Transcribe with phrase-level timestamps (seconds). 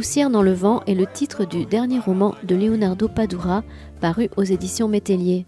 [0.00, 3.62] Poussière dans le vent est le titre du dernier roman de Leonardo Padura
[4.00, 5.44] paru aux éditions Métellier.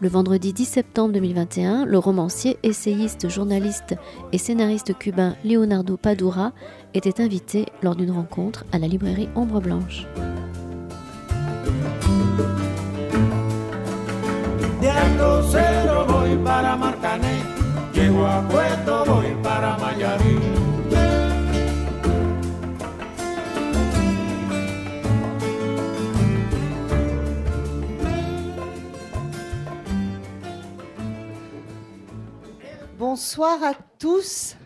[0.00, 3.94] Le vendredi 10 septembre 2021, le romancier, essayiste, journaliste
[4.32, 6.52] et scénariste cubain Leonardo Padura
[6.94, 10.06] était invité lors d'une rencontre à la librairie Ombre Blanche.
[32.98, 34.56] Bonsoir à tous.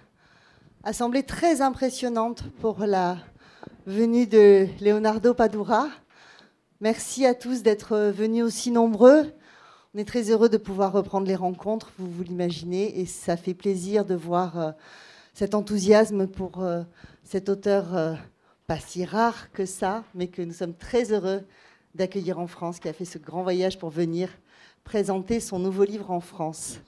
[0.84, 3.18] Assemblée très impressionnante pour la
[3.84, 5.90] venue de Leonardo Padura.
[6.80, 9.30] Merci à tous d'être venus aussi nombreux.
[9.94, 13.52] On est très heureux de pouvoir reprendre les rencontres, vous vous l'imaginez, et ça fait
[13.52, 14.70] plaisir de voir euh,
[15.34, 16.84] cet enthousiasme pour euh,
[17.24, 18.14] cet auteur euh,
[18.66, 21.42] pas si rare que ça, mais que nous sommes très heureux
[21.94, 24.30] d'accueillir en France, qui a fait ce grand voyage pour venir
[24.84, 26.78] présenter son nouveau livre en France.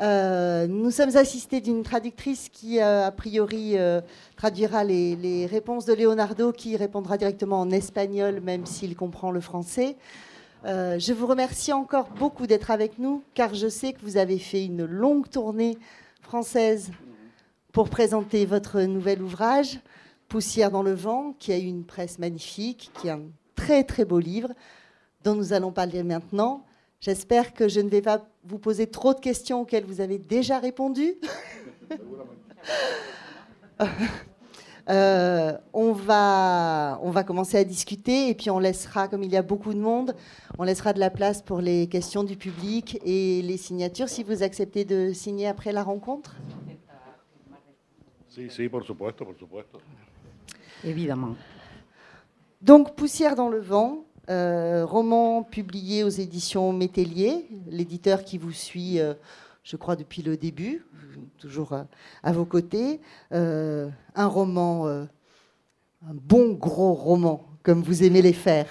[0.00, 4.00] Euh, nous sommes assistés d'une traductrice qui, euh, a priori, euh,
[4.36, 9.96] traduira les, réponses de Leonardo, qui répondra directement en espagnol, même s'il comprend le français.
[10.64, 14.64] je vous remercie encore beaucoup d'être avec nous, car je sais que vous avez fait
[14.64, 15.78] une longue tournée
[16.22, 16.90] française
[17.72, 19.80] pour présenter votre nouvel ouvrage,
[20.28, 23.22] Poussière dans le vent, qui a eu une presse magnifique, qui est un
[23.54, 24.48] très très beau livre,
[25.22, 26.64] dont nous allons parler maintenant.
[27.04, 30.58] J'espère que je ne vais pas vous poser trop de questions auxquelles vous avez déjà
[30.58, 31.14] répondu.
[34.90, 39.36] Euh, on, va, on va commencer à discuter et puis on laissera, comme il y
[39.38, 40.14] a beaucoup de monde,
[40.58, 44.10] on laissera de la place pour les questions du public et les signatures.
[44.10, 46.36] Si vous acceptez de signer après la rencontre
[48.36, 49.78] Oui, oui, por supuesto, por supuesto.
[50.84, 51.34] Évidemment.
[52.60, 58.98] Donc, Poussière dans le vent, euh, roman publié aux éditions Métellier, l'éditeur qui vous suit,
[58.98, 59.12] euh,
[59.62, 60.86] je crois, depuis le début,
[61.38, 61.74] toujours
[62.22, 63.00] à, vos côtés.
[63.32, 65.06] Euh, un roman, un
[66.12, 68.68] bon gros roman, comme vous aimez les faire,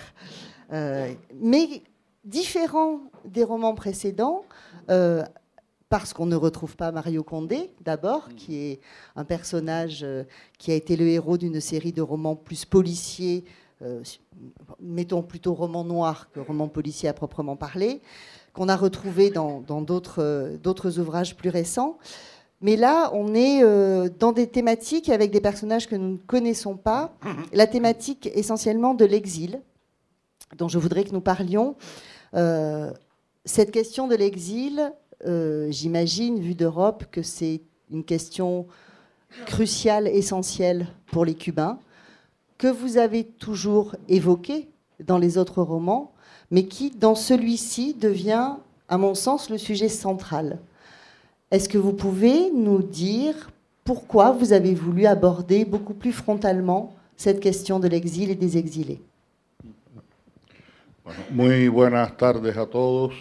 [0.71, 1.83] mais
[2.23, 4.43] différent des romans précédents.
[5.89, 8.79] parce qu'on ne retrouve pas Mario Condé, d'abord, qui est
[9.15, 10.03] un personnage
[10.57, 13.62] qui a été le héros d'une série de romans plus policiers, euh,
[14.79, 18.01] mettons plutôt roman noir que roman policier à proprement parler,
[18.53, 21.97] qu'on a retrouvé dans euh, d'autres ouvrages plus récents.
[22.61, 26.77] Mais là, on est euh, dans des thématiques avec des personnages que nous ne connaissons
[26.77, 27.13] pas.
[27.51, 29.61] La thématique essentiellement de l'exil,
[30.57, 31.75] dont je voudrais que nous parlions.
[33.45, 34.93] cette question de l'exil,
[35.69, 37.61] j'imagine, vu d'Europe, que c'est
[37.91, 38.67] une question
[39.45, 41.79] cruciale, essentielle pour les Cubains
[42.63, 44.69] que vous avez toujours évoqué
[45.05, 46.13] dans les autres romans,
[46.49, 48.51] mais qui, dans celui-ci, devient,
[48.87, 50.59] à mon sens, le sujet central.
[51.51, 53.51] Est-ce que vous pouvez nous dire
[53.83, 59.01] pourquoi vous avez voulu aborder beaucoup plus frontalement cette question de l'exil et des exilés?
[61.31, 63.11] Muy buenas tardes a todos.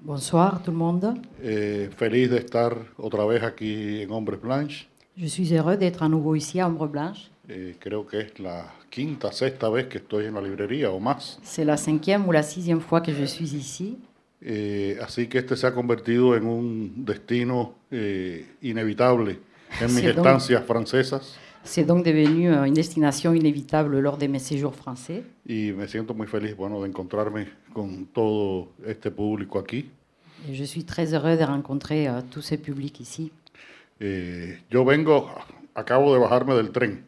[0.00, 1.18] Bonsoir tout le monde.
[1.42, 4.88] Eh, feliz de estar otra vez aquí en Hombres Blanche.
[5.18, 7.30] Je suis heureux d'être à nouveau ici à Ombre Blanche.
[7.48, 11.38] Eh, creo que es la quinta, sexta vez que estoy en la librería o más.
[11.42, 13.98] C'est la cinquième ou la sixième fois que je suis ici.
[14.40, 19.38] Eh, así que este se ha convertido en un destino eh, inevitable
[19.80, 21.38] en mis estancias francesas.
[21.64, 25.22] C'est donc devenu euh, une destination inévitable lors de mes séjours français.
[25.46, 29.90] Y me siento muy feliz, bueno, de encontrarme con todo este público aquí.
[30.46, 33.32] Et je suis très heureux de rencontrer uh, tout ce public ici.
[33.98, 35.30] Eh, yo vengo,
[35.74, 37.04] acabo de bajarme del tren.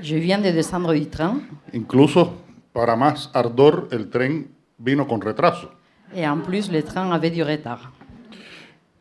[0.00, 1.40] Je viens de descendre du train.
[1.72, 2.34] Incluso,
[2.72, 4.48] para más ardor, el tren
[4.78, 5.70] vino con retraso.
[6.14, 7.92] Et en plus, le train avait du retard.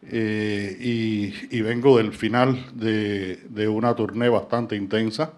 [0.09, 5.33] Eh, y, y, vengo del final de, de una tournée bastante intensa.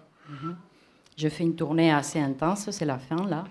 [1.16, 3.44] Je fais une tournée assez intense, c'est la fin là.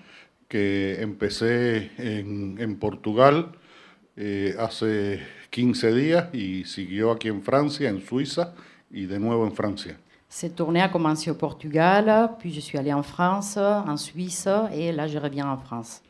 [0.48, 3.50] Que empecé en, en Portugal
[4.16, 5.20] eh, hace
[5.52, 8.56] 15 días y siguió aquí en Francia, en Suiza
[8.90, 9.98] y de nuevo en Francia.
[10.32, 14.92] Cette tournée a commencé au Portugal, puis je suis allé en France, en Suisse, et
[14.92, 16.02] là je reviens en France.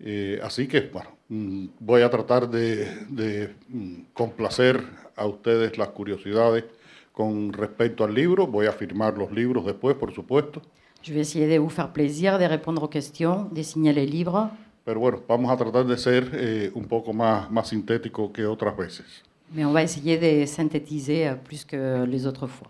[0.00, 4.80] Eh, así que, bueno, mm, voy a tratar de, de mm, complacer
[5.16, 6.64] a ustedes las curiosidades
[7.12, 8.46] con respecto al libro.
[8.46, 10.62] Voy a firmar los libros después, por supuesto.
[11.02, 14.50] Je vais essayer de vous faire plaisir, de répondre aux questions, de signer les livres.
[14.84, 18.76] Pero bueno, vamos a tratar de ser eh, un poco más, más sintético que otras
[18.76, 19.06] veces.
[19.52, 22.68] Mais on va essayer de synthétiser euh, plus que les autres fois.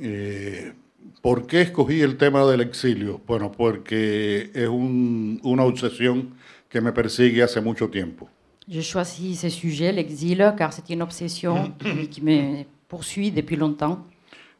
[0.00, 0.72] Eh,
[1.20, 3.20] ¿Por qué escogí el tema del exilio?
[3.26, 6.34] Bueno, porque es un, una obsesión
[6.68, 8.28] que me persigue hace mucho tiempo.
[8.68, 11.74] Je choisis ce sujet, l'exil, car c'est une obsession
[12.10, 14.06] qui, me poursuit depuis longtemps.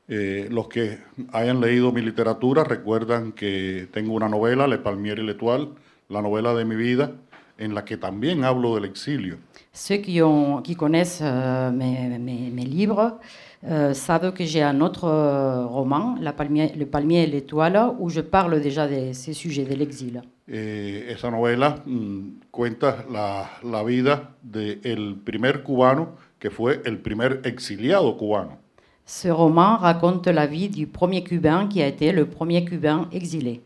[0.08, 0.98] Eh, los que
[1.32, 5.68] hayan leído mi literatura recuerdan que tengo una novela, Le Palmier y l'Étoile,
[6.08, 7.12] la novela de mi vida,
[7.58, 9.36] en la que también hablo del exilio.
[9.72, 13.20] Ceux qui, ont, qui connaissent euh, mes, mes- mes livres
[13.64, 18.08] euh, savent que j'ai un autre euh, roman, La Palmier- Le Palmier et l'Étoile, où
[18.10, 20.20] je parle déjà de ces sujets de l'exil.
[20.48, 22.20] Eh, esa novela mm,
[22.50, 28.58] cuenta la, la vida del primer cubano que fue el primer exiliado cubano.
[29.04, 33.60] Ce roman raconte la vie du premier Cubain qui a été le premier Cubain exilé.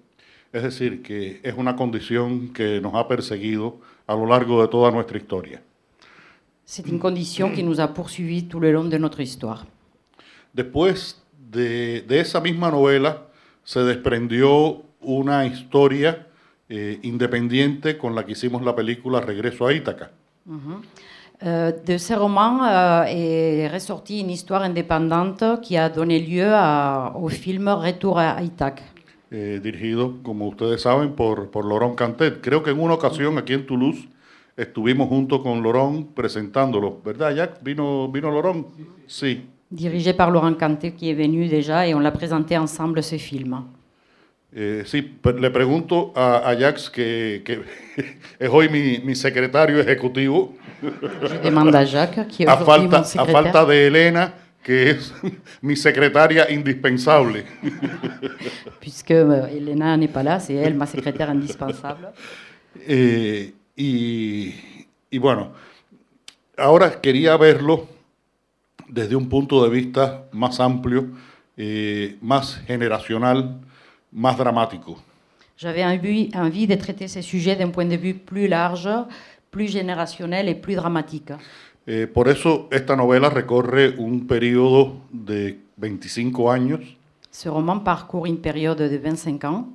[0.53, 4.91] Es decir, que es una condición que nos ha perseguido a lo largo de toda
[4.91, 5.61] nuestra historia.
[6.65, 9.67] C'est une condition qui nous a poursuivis tout le long de notre histoire.
[10.56, 11.23] Después
[11.53, 13.25] de, de esa misma novela
[13.62, 16.26] se desprendió una historia
[16.70, 20.11] eh, independiente con la que hicimos la película Regreso a Ítaca.
[21.43, 27.12] Euh, de ce roman euh, est ressortie une histoire indépendante qui a donné lieu à-
[27.14, 28.82] au film Retour à Ithac,
[29.31, 32.41] eh, dirigido, como ustedes saben, por, por Laurent Cantet.
[32.41, 34.09] Creo que en una ocasión aquí en Toulouse
[34.56, 37.62] estuvimos junto con Laurent presentándolo, ¿verdad, Jack?
[37.62, 38.67] ¿Vino, vino Laurent?
[39.06, 39.44] Sí.
[39.71, 43.63] Dirigé par Laurent Cantet qui est venu déjà et on l'a présenté ensemble ce film.
[44.55, 47.61] Eh, sí, le pregunto a, a Jax, que, que
[48.41, 53.23] es hoy mi, mi secretario ejecutivo, Je demande à Jacques, qui est a falta, mon
[53.23, 54.33] a falta de Elena,
[54.63, 55.13] que es
[55.63, 57.45] mi secretaria indispensable.
[58.81, 62.12] puisque euh, Elena n'est pas là, c'est elle ma secrétaire indispensable.
[62.89, 64.55] Eh, y,
[65.11, 65.53] y bueno,
[66.57, 67.89] ahora quería verlo
[68.88, 71.09] desde un punto de vista más amplio,
[71.56, 73.61] eh, más generacional,
[74.12, 74.97] más dramático.
[75.59, 78.88] J'avais envie, envie de traiter ces sujets d'un point de vue plus large,
[79.50, 81.33] plus générationnel et plus dramatique.
[81.87, 86.81] Eh, por eso esta novela recorre un periodo de 25 años
[87.31, 89.69] Ce roman parcourt une période de 25 ans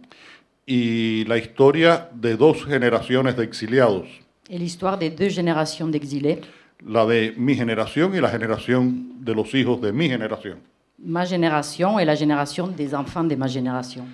[0.68, 4.08] y la historia de dos generaciones de exiliados,
[4.50, 6.42] et l'histoire des deux générations d'exilés,
[6.86, 10.60] la de mi generación y la generación de los hijos de mi generación.
[11.04, 14.06] ma génération et la génération des enfants de ma génération.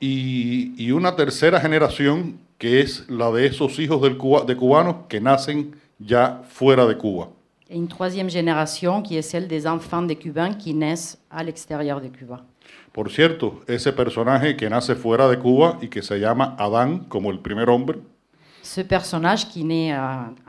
[0.00, 4.96] y, y una tercera generación que es la de esos hijos del Cuba- de cubanos
[5.08, 7.28] que nacen ya fuera de Cuba.
[7.68, 12.00] Et une troisième génération qui est celle des enfants des Cubains qui naissent à l'extérieur
[12.00, 12.44] de Cuba.
[12.92, 17.30] Por cierto, ese personaje que nace fuera de Cuba y que se llama Adán como
[17.30, 17.98] el primer hombre,
[18.62, 19.98] Ce personnage qui naît euh,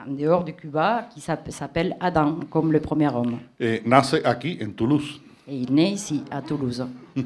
[0.08, 3.40] en dehors de Cuba, qui s'app- s'appelle Adam, comme le premier homme.
[3.60, 5.20] eh, nace aquí en Toulouse.
[5.48, 6.86] Et il naît ici, à Toulouse.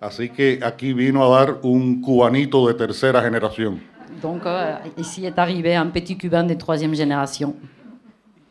[0.00, 3.80] Así que aquí vino a dar un cubanito de tercera generación.
[4.20, 7.54] Donc euh, ici est arrivé un petit Cubain de troisième génération.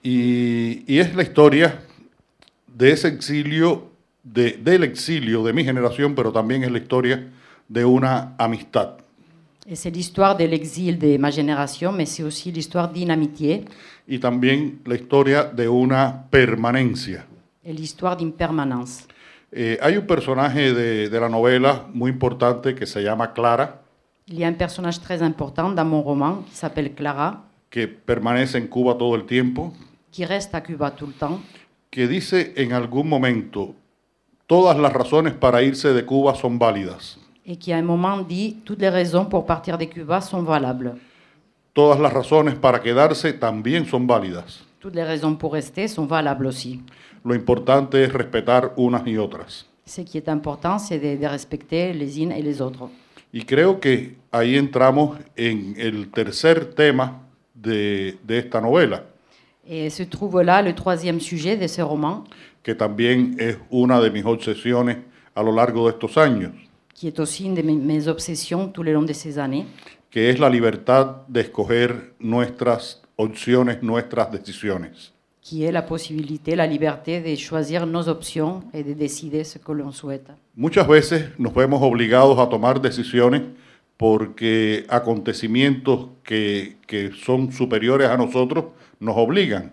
[0.03, 1.79] Y, y es la historia
[2.67, 3.89] de ese exilio,
[4.23, 7.29] de, del exilio de mi generación, pero también es la historia
[7.67, 8.97] de una amistad.
[9.67, 13.65] Et c'est l'histoire de l'exil de ma génération, mais c'est aussi l'histoire d'une amitié.
[14.07, 17.25] Y también la historia de una permanencia.
[17.63, 19.05] et l'histoire d'une permanence.
[19.53, 23.81] Eh, hay un personaje de, de la novela muy importante que se llama Clara,
[24.27, 28.55] Il y a un personnage très important dans mon roman qui s'appelle Clara, que permanece
[28.57, 29.73] en Cuba todo el tiempo,
[30.11, 31.39] qui reste à Cuba tout le temps.
[31.91, 33.75] Que dice en algún momento,
[34.47, 37.19] todas las razones para irse de Cuba son válidas,
[37.51, 40.95] et qui à un moment dit toutes les raisons pour partir de Cuba sont valables.
[41.73, 44.63] todas las razones para quedarse también son válidas.
[44.79, 46.81] Toutes les raisons pour rester sont valables aussi.
[47.23, 49.65] Lo importante es respetar unas y otras.
[49.85, 52.89] Ce qui est important, c'est de, de respecter les unes et les autres.
[53.33, 57.21] Y creo que ahí entramos en el tercer tema
[57.53, 59.03] de, de esta novela,
[59.67, 62.23] Et se trouve là le troisième sujet de ce roman,
[62.63, 64.97] que también es una de mis obsesiones
[65.35, 66.51] a lo largo de estos años,
[67.01, 69.65] qui est aussi une de mes, obsessions tout le long de ces années,
[70.11, 74.91] que es la libertad de escoger nuestras opciones, nuestras decisiones.
[75.41, 79.71] qui est la possibilité, la liberté de choisir nos options et de décider ce que
[79.71, 80.29] l'on souhaite.
[80.55, 83.41] Muchas veces nos vemos obligados a tomar decisiones
[83.97, 88.65] porque acontecimientos que, que son superiores a nosotros
[88.99, 89.71] nos obligan.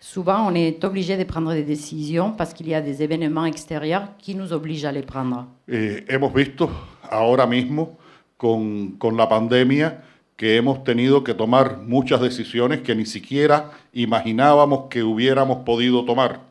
[0.00, 4.08] Souvent, on est obligé de prendre des décisions parce qu'il y a des événements extérieurs
[4.18, 5.46] qui nous obligent à les prendre.
[5.66, 6.70] Eh, hemos visto
[7.10, 7.98] ahora mismo
[8.36, 10.00] con, con la pandemia
[10.36, 16.42] que hemos tenido que tomar muchas decisiones que ni siquiera imaginábamos que hubiéramos podido tomar.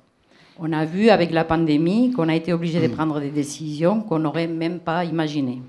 [0.60, 4.20] On a vu avec la pandémie qu'on a été obligé de prendre des décisions qu'on
[4.20, 5.62] n'aurait même pas imaginées.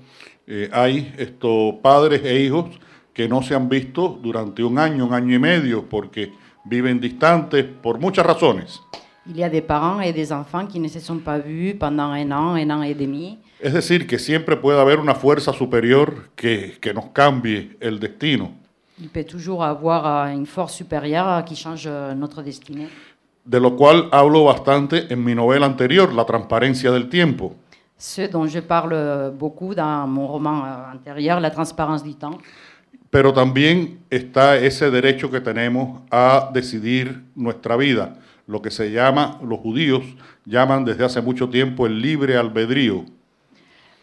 [0.47, 2.65] Eh, hay estos padres e hijos
[3.13, 6.33] que no se han visto durante un año, un año y medio, porque
[6.69, 8.79] viven distantes por muchas razones.
[9.25, 12.11] Il y a des parents et des enfants qui ne se sont pas vus pendant
[12.11, 13.37] un an, un an et demi.
[13.59, 18.51] Es decir, que siempre puede haber una fuerza superior que, que nos cambie el destino.
[19.01, 22.87] Il peut toujours avoir euh, une force supérieure qui change euh, notre destinée.
[23.45, 27.55] De lo cual hablo bastante en mi novela anterior, La transparencia del tiempo.
[27.97, 32.37] Ce dont je parle euh, beaucoup dans mon roman euh, antérieur, La transparence du temps.
[33.09, 39.39] Pero también está ese derecho que tenemos a decidir nuestra vida, lo que se llama,
[39.43, 40.03] los judíos
[40.45, 43.05] llaman desde hace mucho tiempo el libre albedrío.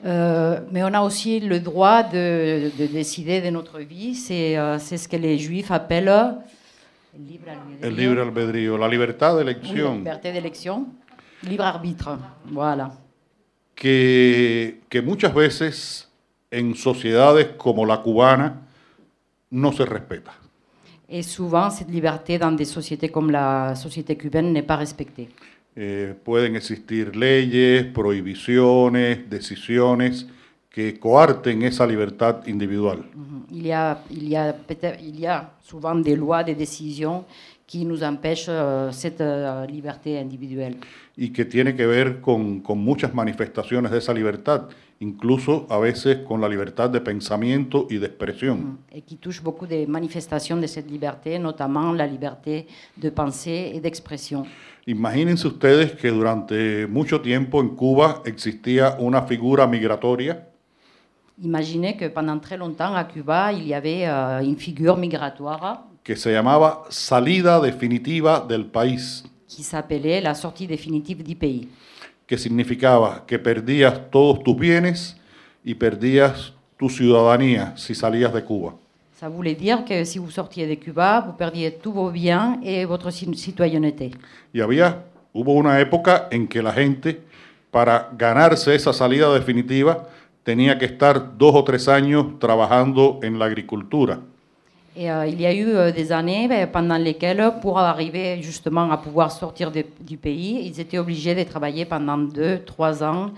[0.04, 4.14] Euh, mais on a aussi le droit de, de décider de notre vie.
[4.14, 7.88] C'est euh, ce que les juifs appellent le libre albedrío.
[7.88, 10.86] El libre albedrío, la libertad de Oui, la elección, liberté d'élection,
[11.42, 12.10] libre arbitre.
[12.50, 12.90] Voilà.
[13.75, 16.08] que, que muchas veces
[16.50, 18.65] en sociedades como la cubana
[19.50, 20.33] no se respeta.
[21.09, 25.29] Et souvent, cette liberté dans des sociétés comme la société cubaine n'est pas respectée.
[25.76, 30.26] Eh, pueden existir leyes, prohibiciones, decisiones
[30.71, 32.99] que coarten esa libertad individual.
[33.50, 37.25] Il y a, il y a, peut-être- il y a souvent des lois, des décisions
[37.67, 40.76] qui nous empêchent euh, cette euh, liberté individuelle.
[41.19, 44.69] y que tiene que ver con, con muchas manifestaciones de esa libertad,
[45.00, 48.79] incluso a veces con la libertad de pensamiento y de expresión.
[48.93, 53.81] et qui touche beaucoup des manifestations de cette liberté, notamment la liberté de penser et
[53.81, 54.45] d'expression.
[54.87, 60.47] Imagínense ustedes que durante mucho tiempo en Cuba existía una figura migratoria
[61.43, 66.17] Imaginez que pendant très longtemps à Cuba, il y avait euh, une figure migratoire que
[66.17, 71.69] se llamaba salida definitiva del país, qui s'appelait la sortie définitive du pays.
[72.26, 75.16] Que significaba que perdías todos tus bienes
[75.64, 78.75] y perdías tu ciudadanía si salías de Cuba.
[79.18, 82.85] Ça voulait dire que si vous sortiez de Cuba, vous perdiez tous vos biens et
[82.85, 84.11] votre ci- citoyenneté.
[84.52, 87.23] Y había, hubo una época en que la gente,
[87.71, 90.09] para ganarse esa salida definitiva,
[90.42, 94.21] tenía que estar dos o tres años trabajando en la agricultura.
[94.99, 98.91] Et euh, il y a eu euh, des années ben, pendant lesquelles, pour arriver justement
[98.91, 103.31] à pouvoir sortir de- du pays, ils étaient obligés de travailler pendant deux, trois ans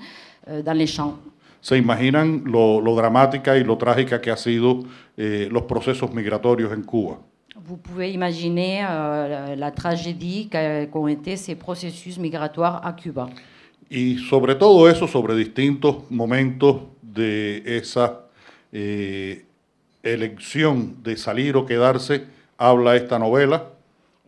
[0.48, 1.16] euh, dans les champs.
[1.60, 4.84] Se imaginan lo, lo dramática y lo trágica que ha sido
[5.16, 7.18] eh, los procesos migratorios en Cuba.
[7.56, 10.48] Vous pouvez imaginer euh, la, la tragédie
[10.92, 13.28] qu'ont été ces processus migratoires à Cuba.
[13.90, 18.20] Y sobre todo eso, sobre distintos momentos de esa
[18.72, 19.44] eh,
[20.02, 22.24] elección de salir o quedarse,
[22.56, 23.74] habla esta novela.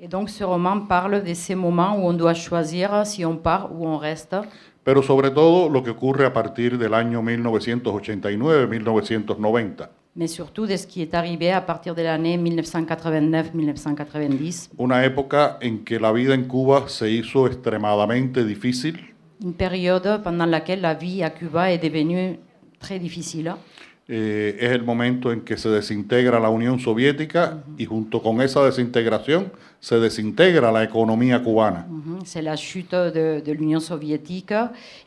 [0.03, 3.71] Et donc ce roman parle de ces moments où on doit choisir si on part
[3.71, 4.35] ou on reste,
[4.83, 10.87] pero sobre todo lo que ocurre a partir del año 1989-1990, mais surtout de ce
[10.87, 16.45] qui est arrivé à partir de l'année 1989-1990, una época en que la vida en
[16.45, 19.13] Cuba se hizo extremadamente difícil,
[19.43, 22.39] une période pendant laquelle la vie à Cuba est devenue
[22.79, 23.55] très difficile.
[24.13, 28.65] Eh, es el momento en que se desintegra la Unión Soviética y junto con esa
[28.65, 31.87] desintegración se desintegra la economía cubana.
[31.89, 34.55] Mhm, C'est la chute de, de l'Union soviétique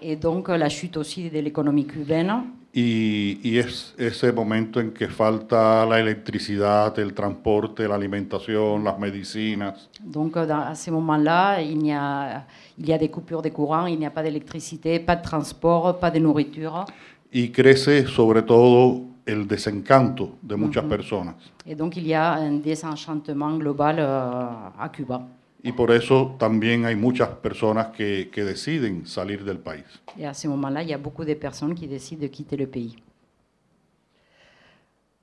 [0.01, 2.31] et donc la chute aussi de l'économie cubaine.
[2.75, 8.98] Y, y es ese momento en que falta la electricidad, el transporte, la alimentación, las
[8.98, 9.89] medicinas.
[10.01, 12.48] Donc à ce moment-là, il, y a-
[12.79, 16.00] il y a des coupures de courant, il n'y a pas d'électricité, pas de transport,
[16.00, 16.86] pas de nourriture.
[17.33, 21.35] Y crece sobre todo el desencanto de muchas personas.
[21.65, 24.47] Et donc il y a un désenchantement global euh,
[24.79, 25.27] à Cuba.
[25.63, 29.85] Y por eso también hay muchas personas que, que deciden salir del país.
[30.17, 32.67] Et à ce moment-là, il y a beaucoup de personnes qui décident de quitter le
[32.67, 32.97] pays.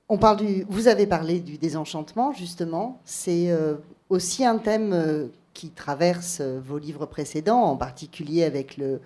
[0.09, 2.99] On parle du, vous avez parlé du désenchantement, justement.
[3.05, 3.75] C'est euh,
[4.09, 8.99] aussi un thème euh, qui traverse euh, vos livres précédents, en particulier avec le,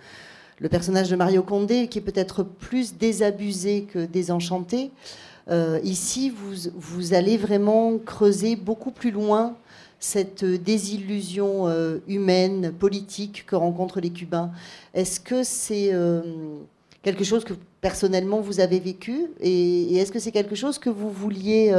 [0.59, 4.91] le personnage de Mario Condé, qui est peut-être plus désabusé que désenchanté.
[5.49, 6.33] Euh, ici,
[6.75, 9.55] vous, allez vraiment creuser beaucoup plus loin
[9.99, 14.51] cette désillusion euh, humaine, politique que rencontrent les Cubains.
[14.93, 16.21] Est-ce que c'est euh,
[17.03, 19.27] quelque chose que personnellement vous avez vécu?
[19.39, 21.73] Et est-ce que c'est quelque chose que vous vouliez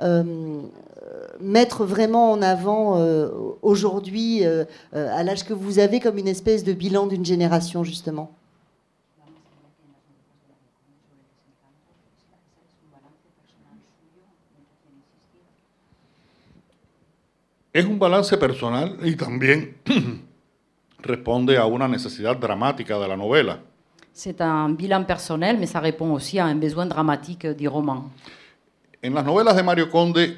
[0.00, 0.62] euh,
[1.40, 3.28] mettre vraiment en avant euh,
[3.62, 7.84] aujourd'hui, euh, euh, à l'âge que vous avez, comme une espèce de bilan d'une génération,
[7.84, 8.32] justement
[17.74, 19.74] Es un balance personal y también
[21.02, 23.58] responde a una necesidad dramática de la novela.
[24.14, 28.10] C'est un bilan personnel, mais ça répond aussi à un besoin dramatique du roman.
[29.06, 30.36] En las novelas de Mario Conde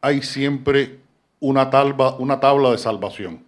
[0.00, 0.98] hay siempre
[1.40, 3.40] una tabla, una tabla de salvación.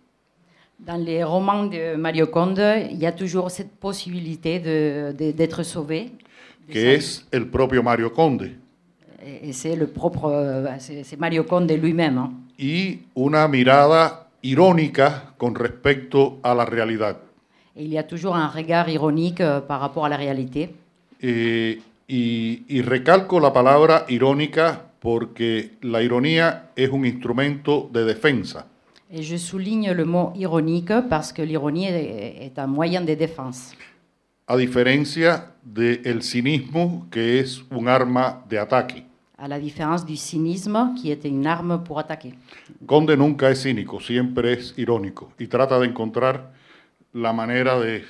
[0.79, 6.13] Dans les romans de Mario Conde, il y a toujours cette possibilité de- d'être sauvé.
[6.71, 8.51] que es el propio Mario Conde,
[9.23, 12.19] Et c'est le propre, euh, c'est Mario Conde lui-même.
[12.19, 12.31] hein.
[12.59, 17.17] y una mirada irónica con respecto a la realidad.
[17.75, 20.75] Et il y a toujours un regard ironique euh, par rapport à la réalité.
[21.23, 28.67] Eh, y, y recalco la palabra irónica porque la ironía es un instrumento de defensa.
[29.13, 33.77] Et je souligne le mot ironique parce que l'ironie est, un moyen de défense,
[34.47, 39.05] a diferencia del cinismo que es un arma de ataque.
[39.37, 42.35] à la différence du cynisme qui est une arme pour attaquer.
[42.87, 46.53] Conde nunca es cínico, siempre es irónico y trata de encontrar
[47.15, 48.05] la manera de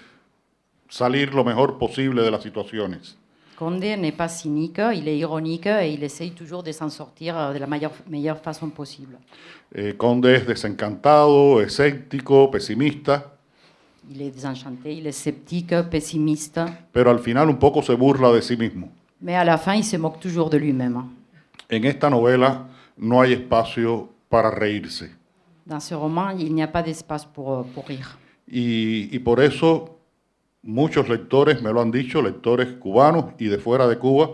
[0.88, 3.20] salir lo mejor posible de las situaciones.
[3.61, 7.52] Conde n'est pas cynique, il est ironique et il essaye toujours de s'en sortir euh,
[7.52, 9.19] de la meilleure, meilleure façon possible.
[9.75, 13.35] Eh, Conde es desencantado, escéptico, pesimista,
[14.11, 16.59] Il est désenchanté, il est sceptique, pessimiste,
[16.90, 18.88] pero al final un poco se burla de sí mismo.
[19.21, 20.97] mais à la fin, il se moque toujours de lui-même.
[21.71, 25.11] En esta novela no hay espacio para reírse
[25.67, 28.17] Dans ce roman, il n'y a pas d'espace pour, euh, pour rire.
[28.49, 30.00] y, y por eso
[30.62, 34.31] muchos lectores me lo han dicho, lectores cubanos y de fuera de Cuba,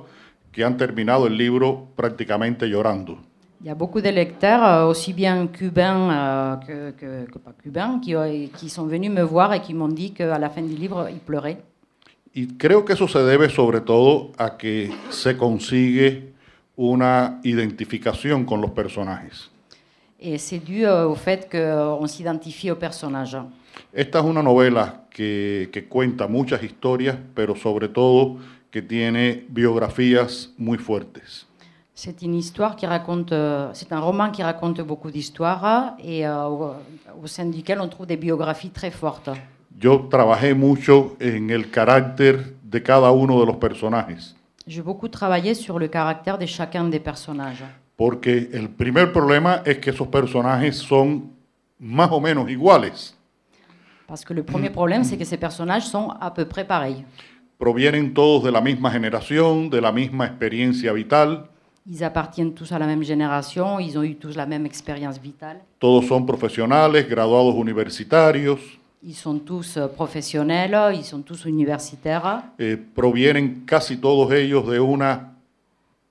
[0.52, 3.18] que han terminado el libro prácticamente llorando.
[3.60, 7.52] Il y a beaucoup de lecteurs, euh, aussi bien cubains euh, que, que- que pas
[7.62, 10.62] cubains, qui, ont- qui sont venus me voir et qui m'ont dit qu'à la fin
[10.62, 11.62] du livre, ils pleuraient.
[12.34, 16.34] Y creo que eso se debe sobre todo a que se consigue
[16.76, 19.50] una identificación con los personajes.
[20.20, 23.38] Et c'est dû euh, au fait qu'on s'identifie au personnage.
[23.92, 28.36] Esta es una novela que, que cuenta muchas historias, pero sobre todo
[28.70, 31.46] que tiene biografías muy fuertes.
[31.94, 36.46] C'est une histoire qui raconte, euh, c'est un roman qui raconte beaucoup d'histoires et euh,
[36.46, 39.30] au sein duquel on trouve des biographies très fortes.
[39.80, 44.34] Yo trabajé mucho en el carácter de cada uno de los personajes,
[44.66, 47.64] J'ai beaucoup travaillé sur le caractère de chacun des personnages.
[47.96, 51.30] porque el primer problema es que esos personajes son
[51.78, 53.15] más o menos iguales.
[54.06, 57.04] Parce que le premier problème, c'est que ces personnages sont à peu près pareils.
[57.58, 61.44] Provienen todos de la misma generación, de la misma experiencia vital,
[61.88, 65.60] Ils appartiennent tous à la même génération, ils ont eu tous la même expérience vitale.
[65.78, 68.58] todos son profesionales, graduados universitarios,
[69.04, 72.42] Ils sont tous euh, professionnels, ils sont tous universitaires.
[72.58, 75.32] eh, provienen casi todos ellos de una,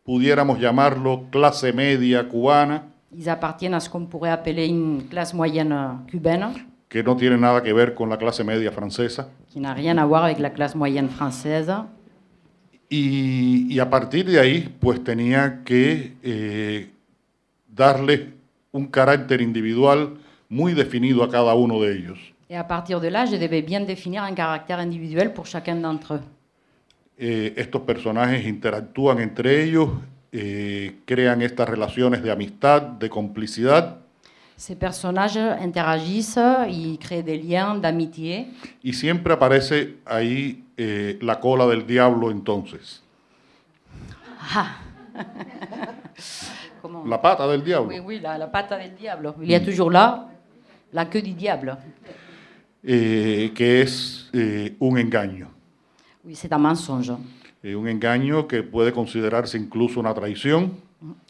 [0.05, 2.83] pudiéramos llamarlo, clase media cubana,
[3.17, 6.47] Ils appartiennent à ce qu'on pourrait appeler une classe moyenne euh, cubaine,
[6.95, 9.27] que no tiene nada que ver con la clase media francesa.
[9.53, 9.75] la.
[12.87, 16.89] Y, y a partir de ahí, pues tenía que eh,
[17.67, 18.35] darle
[18.71, 20.13] un carácter individual
[20.47, 22.17] muy definido a cada uno de ellos.
[22.49, 26.21] À partir de là, je devais bien définir un caractère individuel pour chacun d'entre eux.
[27.17, 29.89] Eh, estos personajes interactúan entre ellos,
[30.31, 34.04] eh, crean estas relaciones de amistad, de complicidad,
[34.57, 36.39] Ces personnages interagissent,
[36.69, 38.47] ils créent des liens d'amitié.
[38.83, 43.01] y siempre aparece ahí eh, la cola del diablo entonces,
[44.55, 44.77] Ah
[47.05, 49.35] la pata del diablo, Oui, oui, la, la patte del diablo.
[49.41, 50.29] Il y a toujours là
[50.93, 51.75] la queue du diable.
[52.83, 55.47] eh, que es eh, un engaño.
[56.23, 57.11] Oui, c'est un mensonge.
[57.63, 60.71] Eh, un engaño que puede considerarse incluso una traición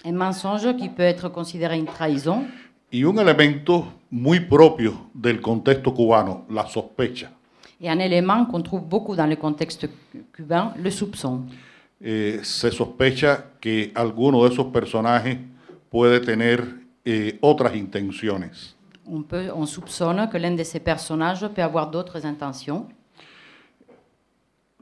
[0.05, 2.45] Un mensonge qui peut être considéré une trahison
[2.91, 7.31] y un elemento muy propio del contexto cubano, la sospecha.
[7.81, 11.45] et un élément qu'on trouve beaucoup dans le contexte cu- cubain, le soupçon.
[12.01, 15.37] Eh, se sospecha que alguno de esos personajes
[15.91, 16.63] puede tener
[17.03, 18.75] eh, otras intenciones.
[19.05, 22.87] On, peut, on soupçonne que l'un de ces personnages peut avoir d'autres intentions.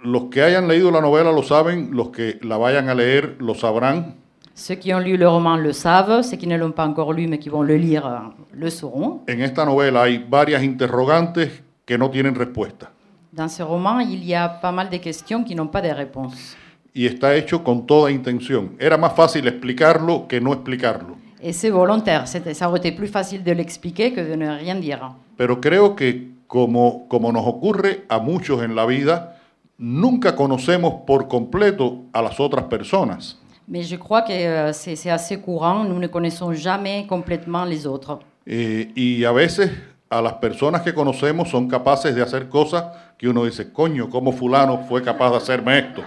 [0.04, 3.56] Los que hayan leído la novela lo saben, los que la vayan a leer lo
[3.56, 4.16] sabrán.
[4.56, 7.28] Ceux qui ont lu le roman le savent, ceux qui ne l'ont pas encore lu
[7.28, 8.18] mais qui vont le lire euh,
[8.54, 9.22] le sauront.
[9.28, 12.92] En esta novela hay varias interrogantes que no tienen respuesta
[13.32, 16.56] Dans ce roman, il y a pas mal de questions qui n'ont pas de réponse.
[16.94, 18.76] y está hecho con toda intención.
[18.80, 21.18] Era más fácil explicarlo que no explicarlo.
[21.42, 22.28] Et c'est volontaire.
[22.28, 25.00] Ça aurait été plus facile de l'expliquer que de ne rien dire.
[25.36, 29.36] Pero creo que como, como nos ocurre a muchos en la vida,
[29.80, 33.40] nunca conocemos por completo a las otras personas.
[33.68, 35.84] Mais je crois que euh, c'est assez courant.
[35.84, 38.20] Nous ne connaissons jamais complètement les autres.
[38.46, 39.70] Eh, y a veces
[40.10, 42.84] a las personas que conocemos son capaces de hacer cosas
[43.18, 46.04] que uno dice, coño, ¿cómo fulano fue capaz de hacerme esto?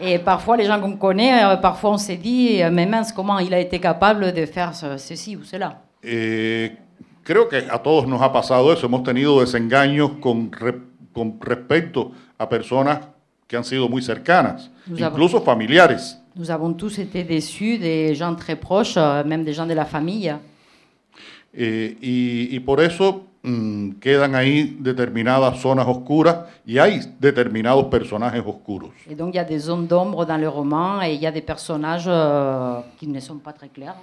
[0.00, 3.38] Et parfois, les gens qu'on connaît, euh, parfois on s'est dit, euh, mais mince, comment
[3.40, 5.82] il a été capable de faire ce- ceci ou cela?
[6.02, 6.76] Eh,
[7.24, 8.86] creo que a todos nos ha pasado eso.
[8.86, 10.50] Hemos tenido desengaños con,
[11.12, 13.00] con respecto a personas
[13.48, 16.20] que han sido muy cercanas, Nous avons- incluso familiares.
[16.38, 19.84] Nous avons tous été déçus des gens très proches, euh, même des gens de la
[19.84, 20.32] famille.
[21.52, 28.40] Eh, y, y por eso mm, quedan ahí determinadas zonas oscuras y hay determinados personajes
[28.46, 28.90] oscuros.
[29.10, 31.32] Et donc, il y a des zones d'ombre dans le roman et il y a
[31.32, 33.96] des personnages euh, qui ne sont pas très clairs.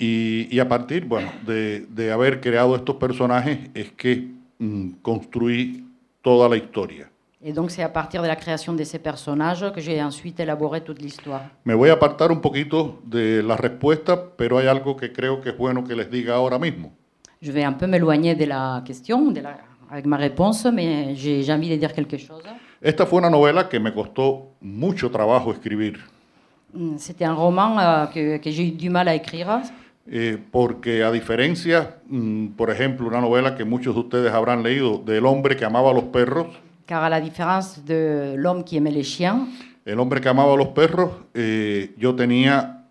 [0.00, 4.26] Y, y a partir, bueno, de, de haber creado estos personajes es que
[4.58, 5.84] mm, construí
[6.20, 7.09] toda la historia.
[7.42, 10.82] Et donc, c'est à partir de la création de ces personnages que j'ai ensuite élaboré
[10.82, 11.40] toute l'histoire.
[11.64, 15.48] Me voy a apartar un poquito de la respuesta, pero hay algo que creo que
[15.50, 16.92] es bueno que les diga ahora mismo.
[17.40, 19.56] Je vais un peu m'éloigner de la question de la-
[19.90, 22.42] avec ma réponse, mais j'ai j'ai envie de dire quelque chose.
[22.82, 25.98] Esta fue una novela que me costó mucho trabajo escribir,
[26.74, 29.62] Mm, C'était un roman euh, que, que j'ai eu du mal à écrire,
[30.06, 34.98] eh, porque a diferencia, mm, por ejemplo, una novela que muchos de ustedes habrán leído,
[34.98, 36.46] del hombre que amaba a los perros,
[36.90, 39.46] car à la différence de l'homme qui aimait les chiens,
[39.86, 42.84] el hombre que amaba a los perros, eh, yo tenía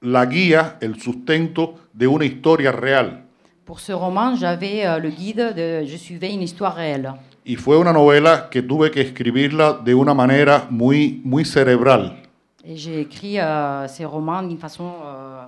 [0.00, 3.22] la guía, el sustento de una historia real.
[3.64, 7.12] pour ce roman, j'avais euh, le guide, de, je suivais une histoire réelle.
[7.44, 12.16] Y fue una novela que tuve que escribirla de una manera muy, muy cerebral.
[12.64, 15.44] Et j'ai écrit euh, ces romans d'une façon euh,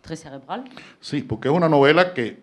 [0.00, 0.64] très cérébrale,
[1.02, 2.38] Sí, porque es una novela que,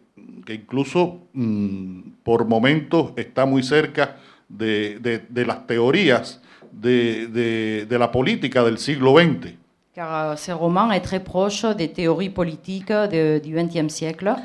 [0.46, 4.18] que incluso mm, por momentos está muy cerca
[4.50, 9.54] de, de- de las teorías de, de- la política del siglo XX.
[9.94, 14.36] car euh, ce roman est très proche des théories politiques de- du XXe siècle.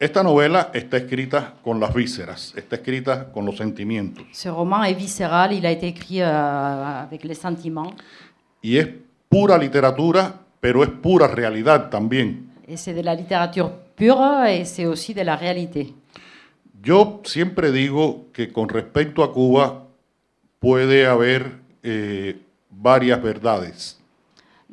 [0.00, 4.24] Esta novela está escrita con las vísceras, está escrita con los sentimientos.
[4.32, 7.92] Ce roman est viscéral, il a été écrit euh, avec les sentiments,
[8.62, 8.88] Y es
[9.28, 12.48] pura literatura, pero es pura realidad también.
[12.68, 15.94] et c'est de la littérature pure, et c'est aussi de la réalité.
[16.88, 19.88] Yo siempre digo que con respecto a Cuba
[20.58, 23.98] puede haber eh, varias verdades.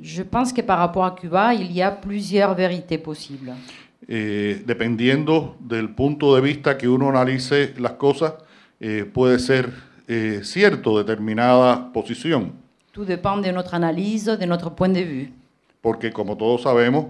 [0.01, 3.53] Je pense que par rapport à Cuba, il y a plusieurs vérités possibles.
[4.07, 8.35] Eh, dependiendo del punto de vista que uno analice las cosas,
[8.79, 9.73] eh, puede ser
[10.07, 12.53] eh, cierto determinada posición,
[12.93, 15.33] Tout dépend de notre analyse, de notre point de vue.
[15.81, 17.07] porque como todos sabemos,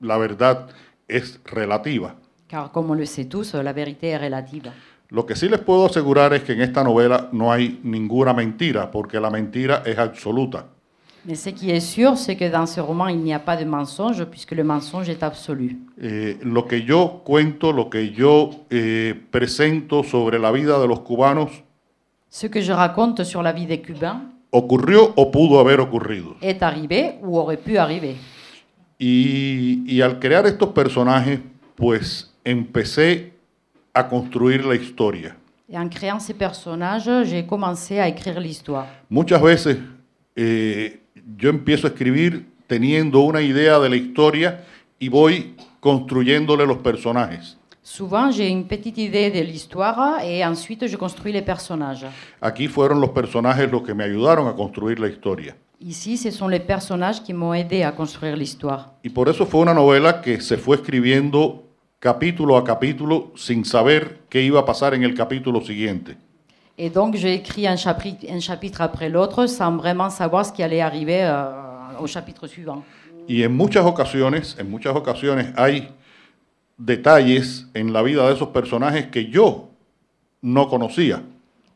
[0.00, 0.68] la verdad
[1.08, 2.14] es relativa.
[2.48, 4.70] Car on le sait tous, la vérité est relative.
[5.10, 8.90] Lo que sí les puedo asegurar es que en esta novela no hay ninguna mentira,
[8.90, 10.66] porque la mentira es absoluta.
[11.26, 13.64] Mais ce qui est sûr, c'est que dans ce roman, il n'y a pas de
[13.64, 15.78] mensonge, puisque le mensonge est absolu.
[15.98, 21.00] Eh, lo que yo cuento, lo que yo eh, presento sobre la vida de los
[21.00, 21.50] cubanos,
[22.28, 26.34] Ce que je raconte sur la vie des Cubains ocurrió o pudo haber ocurrido.
[26.42, 28.16] est arrivé ou aurait pu arriver.
[28.98, 31.38] Y, y al crear estos personajes,
[31.76, 33.32] pues empecé
[33.92, 35.36] a construir la historia.
[35.68, 38.86] Et en créant ces personnages, j'ai commencé à écrire l'histoire.
[39.08, 39.78] Muchas veces
[40.36, 41.00] eh,
[41.38, 44.64] yo empiezo a escribir teniendo una idea de la historia
[44.98, 47.56] y voy construyéndole los personajes.
[47.82, 52.06] Souvent, j'ai une petite idée de l'histoire et ensuite je construis les personnages.
[52.40, 55.54] Aquí fueron los personajes los que me ayudaron a construir la historia.
[55.80, 58.94] Ici, ce sont les personnages qui m'ont aidé à construire l'histoire.
[59.02, 61.63] Y por eso fue una novela que se fue escribiendo
[62.04, 66.18] capítulo a capítulo sin saber qué iba a pasar en el capítulo siguiente.
[66.76, 70.62] Et donc, j'ai écrit un chapitre, un chapitre après l'autre sans vraiment savoir ce qui
[70.62, 72.84] allait arriver euh, au chapitre suivant.
[73.26, 75.88] Y en muchas ocasiones, en muchas ocasiones hay
[76.76, 79.70] detalles en la vida de esos personajes que yo
[80.42, 81.22] no conocía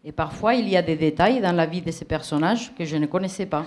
[0.04, 2.96] Et parfois, il y a des détails dans la vie de ces personnages que je
[2.96, 3.66] ne connaissais pas.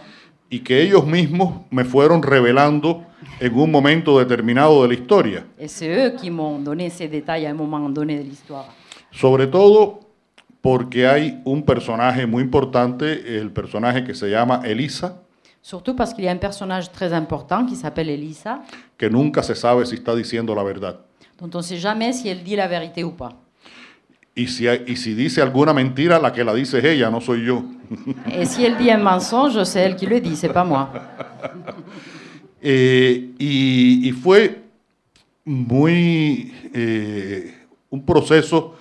[0.52, 3.04] Y que ellos mismos me fueron revelando
[3.40, 5.46] en un momento determinado de la historia.
[9.12, 10.00] Sobre todo
[10.62, 15.18] porque hay un personaje muy importante, el personaje que se llama Elisa,
[15.64, 18.64] Surtout parce qu'il y a un personnage très important qui s'appelle Elisa,
[18.98, 21.02] que nunca se sabe si está diciendo la verdad.
[21.40, 23.34] dont on ne sait jamais si elle dit la vérité ou pas.
[24.34, 24.66] Y si,
[24.96, 27.64] si dice alguna mentira, la que la dice es ella, no soy yo.
[28.32, 30.92] Et si elle dit un mensonge, c'est elle qui le dit, c'est pas moi.
[32.64, 34.62] Eh, y, y fue
[35.44, 37.56] muy eh,
[37.90, 38.76] un proceso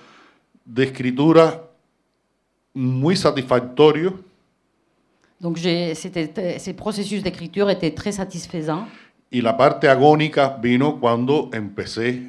[0.63, 1.63] de escritura
[2.75, 4.19] muy satisfactorio
[5.39, 8.85] Donc ces processus d'écriture étaient très satisfaisants.
[9.31, 12.21] y la parte agónica vino cuando empecé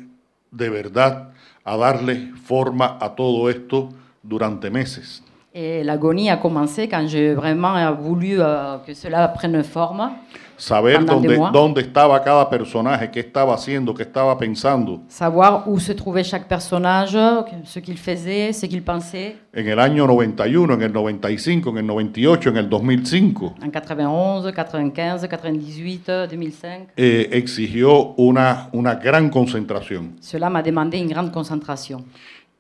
[0.51, 1.32] de verdad
[1.65, 3.91] a darle forma a todo esto
[4.23, 5.23] durante meses.
[5.55, 10.11] Et l'agonie a commencé quand j'ai vraiment euh, voulu euh, que cela prenne forme.
[10.57, 15.01] Saber dónde, dónde estaba cada personaje, qué estaba haciendo, qué estaba pensando.
[15.09, 17.19] Savoir où se trouvait chaque personnage,
[17.65, 19.37] ce qu'il faisait, ce qu'il pensait.
[19.55, 24.53] En el año 91, en el 95, en el 98, en el 2005, En 91,
[24.53, 26.93] 95, 98, 2005.
[26.97, 30.13] eh, exigió una, una gran concentración.
[30.21, 32.05] Cela m'a demandé une grande concentration.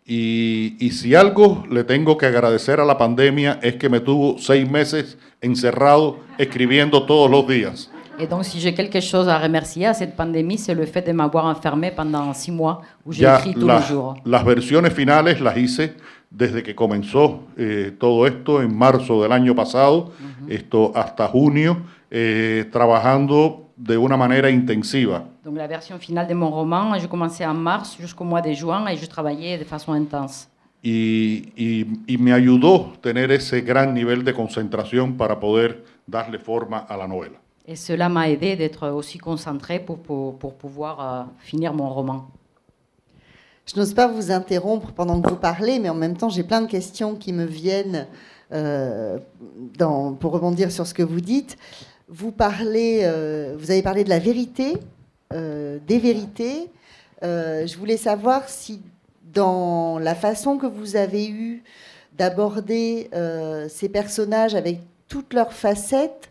[0.04, 4.36] Y, y si algo le tengo que agradecer a la pandemia es que me tuvo
[4.38, 7.90] seis meses encerrado escribiendo todos los días.
[8.18, 11.12] Et donc, si j'ai quelque chose à remercier à cette pandémie, c'est le fait de
[11.12, 14.14] m'avoir enfermé pendant six mois où écrit tous les jours.
[14.24, 15.94] las versiones finales las hice
[16.30, 20.12] desde que comenzó eh, todo esto en marzo del año pasado,
[20.48, 25.24] esto hasta junio, eh, trabajando de una manera intensiva.
[25.44, 28.86] Donc, la version finale de mon roman, j'ai commencé en mars jusqu'au mois de juin
[28.88, 30.48] et je travaillais de façon intense.
[30.84, 36.78] Y, y- y me ayudó tener ese gran nivel de concentración para poder darle forma
[36.78, 37.38] a la novela.
[37.64, 42.28] Et cela m'a aidé d'être aussi concentré pour, pour, pour pouvoir euh, finir mon roman.
[43.64, 46.60] Je n'ose pas vous interrompre pendant que vous parlez, mais en même temps, j'ai plein
[46.62, 48.08] de questions qui me viennent
[48.52, 49.18] euh,
[49.78, 51.56] dans- pour rebondir sur ce que vous dites.
[52.12, 54.74] Euh, vous avez parlé de la vérité,
[55.32, 56.70] euh, des vérités.
[57.22, 58.82] Euh, je voulais savoir si,
[59.32, 61.62] dans la façon que vous avez eue
[62.18, 63.08] d'aborder
[63.70, 66.30] ces personnages avec toutes leurs facettes,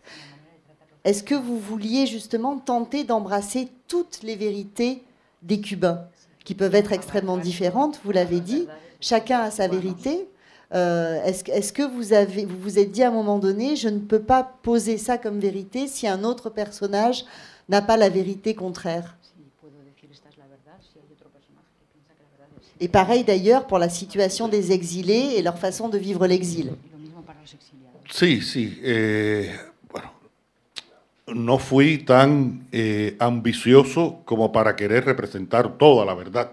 [1.04, 5.02] est-ce que vous vouliez justement tenter d'embrasser toutes les vérités
[5.42, 6.06] des Cubains,
[6.46, 8.68] qui peuvent être extrêmement différentes, vous l'avez dit,
[9.00, 10.28] chacun a sa vérité.
[10.74, 14.44] Euh, est-ce, que- vous vous êtes dit à un moment donné, je ne peux pas
[14.64, 17.26] poser ça comme vérité si un autre personnage
[17.68, 19.18] n'a pas la vérité contraire?
[22.80, 26.72] Et pareil d'ailleurs pour la situation des exilés et leur façon de vivre l'exil.
[28.10, 28.80] Sí, sí.
[28.84, 29.52] eh,
[29.90, 30.10] bueno,
[31.28, 36.52] no fui tan eh, ambicioso como para querer representar la verdad.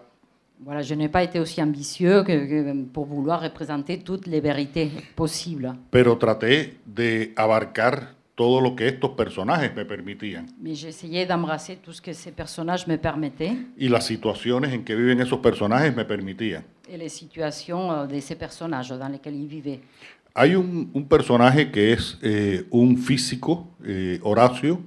[0.65, 4.91] Voilà, je n'ai pas été aussi ambitieux que, que pour vouloir représenter toutes les vérités
[5.15, 5.73] possibles.
[5.91, 11.77] pero traté de abarcar todo lo que estos personajes me permitían Mais j'ai essayé d'embrasser
[11.77, 15.95] tout ce que ces personnages me permettaient y las situaciones en que viven esos personajes
[15.95, 16.63] me permitían.
[16.89, 19.81] et les situations euh, de ces personnages dans lesquels ils vivaient.
[20.35, 24.81] Hay un, un personaje que es eh, un físico, eh, Horacio,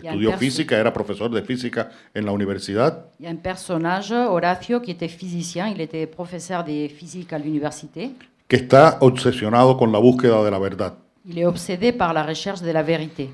[0.00, 4.80] estudió física, era profesor de física en la universidad, Il y a un personnage, Horacio,
[4.82, 8.10] qui était physicien, il était professeur de physique à l'université.
[8.48, 10.94] que está obsesionado con la búsqueda de la verdad.
[11.24, 13.30] Il est obsédé par la recherche de la vérité.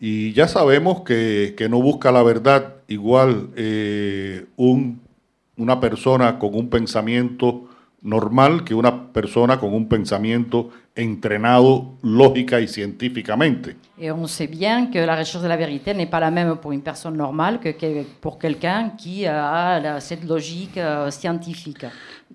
[0.00, 5.00] Y ya sabemos que, que no busca la verdad igual eh, un-
[5.56, 7.68] una persona con un pensamiento
[8.06, 13.76] normal que una persona con un pensamiento entrenado lógica y científicamente.
[13.98, 16.72] Et on sait bien que la recherche de la vérité n'est pas la même pour
[16.72, 21.86] une personne normale que pour quelqu'un qui a cette logique euh, scientifique.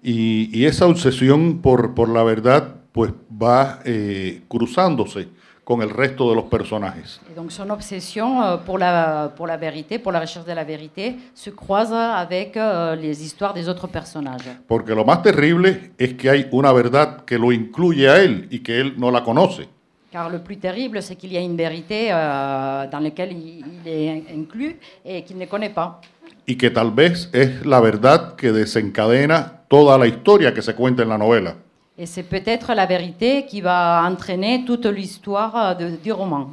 [0.03, 5.29] Y, y esa obsesión por, por la verdad pues va eh, cruzándose
[5.71, 7.21] con el resto de los personajes.
[7.31, 10.65] Et donc son obsession euh, pour la, pour la vérité, pour la recherche de la
[10.65, 14.49] vérité, se croise avec euh, les histoires des autres personnages.
[14.67, 18.59] Porque lo más terrible es que hay una verdad que lo incluye a él y
[18.59, 19.69] que él no la conoce.
[20.11, 23.87] Car le plus terrible, c'est qu'il y a une vérité euh, dans laquelle il, il
[23.87, 26.01] est inclus et qu'il ne connaît pas.
[26.45, 31.03] y que tal vez es la verdad que desencadena toda la historia que se cuenta
[31.03, 31.55] en la novela.
[32.01, 36.49] Et c'est peut-être la vérité qui va entraîner toute l'histoire du roman.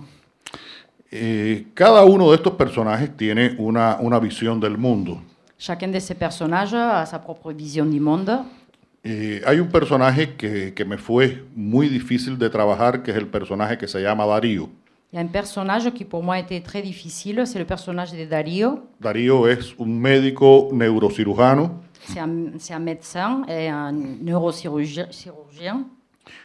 [1.11, 5.23] Eh, cada uno de estos personajes tiene una, una visión del mundo.
[5.57, 8.41] Chacun de ces personnages a sa propre vision du monde.
[9.03, 13.29] Eh, hay un personaje que, que me fue muy difícil de trabajar, que es el
[13.29, 14.69] personaje que se llama Darío.
[15.11, 18.27] Il y a un personnage qui pour moi était très difficile, c'est le personnage de
[18.27, 18.83] Dario.
[19.01, 25.09] Darío es un médico neurocirujano, C'est un, un médecin et un neurochirurgien.
[25.11, 25.87] chirurgien.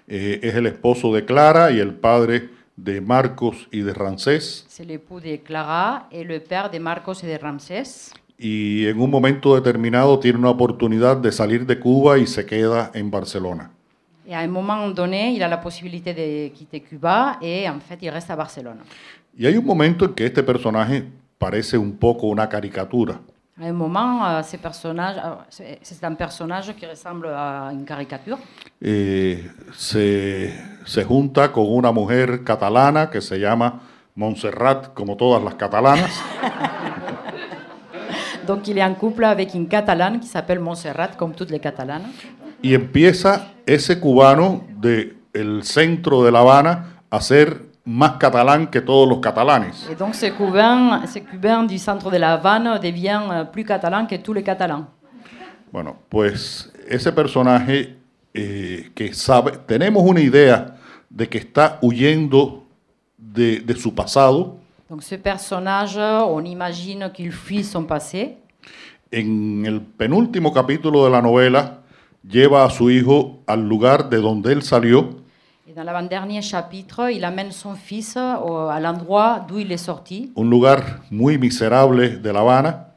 [0.08, 4.65] eh, es el esposo de Clara y el padre de Marcos y de Rancés.
[4.67, 8.12] C'est l'époux de Clara et le père de Marcos et de Ramsès.
[8.38, 12.91] Y en un momento determinado tiene una oportunidad de salir de Cuba y se queda
[12.93, 13.71] en Barcelona.
[14.26, 17.99] Et à un moment donné, il a la possibilité de quitter Cuba et en fait,
[18.02, 18.80] il reste à Barcelone.
[19.38, 21.04] Y hay un momento en que este personaje
[21.38, 23.19] parece un poco una caricatura.
[23.62, 25.18] À un moment, ces personnages,
[25.50, 28.39] c'est un personnage qui ressemble à une caricature.
[28.82, 30.50] Eh, se,
[30.86, 33.80] se junta con una mujer catalana que se llama
[34.16, 36.20] Montserrat, como todas las catalanas.
[38.48, 42.12] Donc il est en couple avec une catalane qui s'appelle Montserrat, comme toutes les catalanes.
[42.63, 48.82] Y empieza ese cubano del el centro de La Habana a ser más catalán que
[48.82, 49.88] todos los catalanes.
[49.91, 54.06] Et donc ce cubain, ce cubain du centre de la Havane devient euh, plus catalan
[54.06, 54.88] que tous les catalans.
[55.72, 57.98] Bueno, pues ese personaje
[58.34, 60.78] eh, que sabe, tenemos una idea
[61.10, 62.63] de que está huyendo
[63.17, 64.58] de, de su pasado.
[64.89, 68.38] Donc ce personnage, on imagine qu'il fuit son passé.
[69.12, 71.80] En el penúltimo capítulo de la novela,
[72.28, 75.23] lleva a su hijo al lugar de donde él salió
[75.74, 80.48] Et dans l'avant-dernier chapitre, il amène son fils à l'endroit d'où il est sorti, un
[80.48, 82.94] lugar muy miserable de La Habana,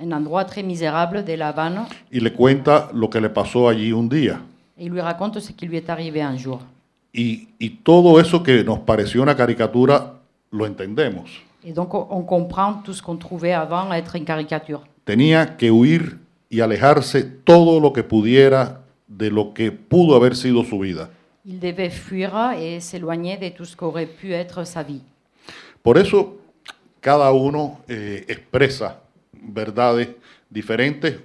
[0.00, 3.92] un endroit très misérable de La Havane, y le cuenta lo que le pasó allí
[3.92, 4.40] un día.
[4.78, 6.60] et il lui raconte ce qui lui est arrivé un jour.
[7.12, 10.14] Y, y todo eso que nos pareció una caricatura,
[10.50, 11.42] lo entendemos.
[11.62, 14.80] Et donc on on comprend tout ce qu'on trouvait avant être une caricature.
[15.04, 16.16] Tenía que huir
[16.48, 21.10] y alejarse todo lo que pudiera de lo que pudo haber sido su vida.
[21.46, 25.02] Il devait fuir et s'éloigner de tout ce qu'aurait pu être sa vie.
[25.82, 26.40] Por eso
[27.00, 29.02] cada uno eh, expresa
[29.32, 30.08] verdades
[30.48, 31.20] diferentes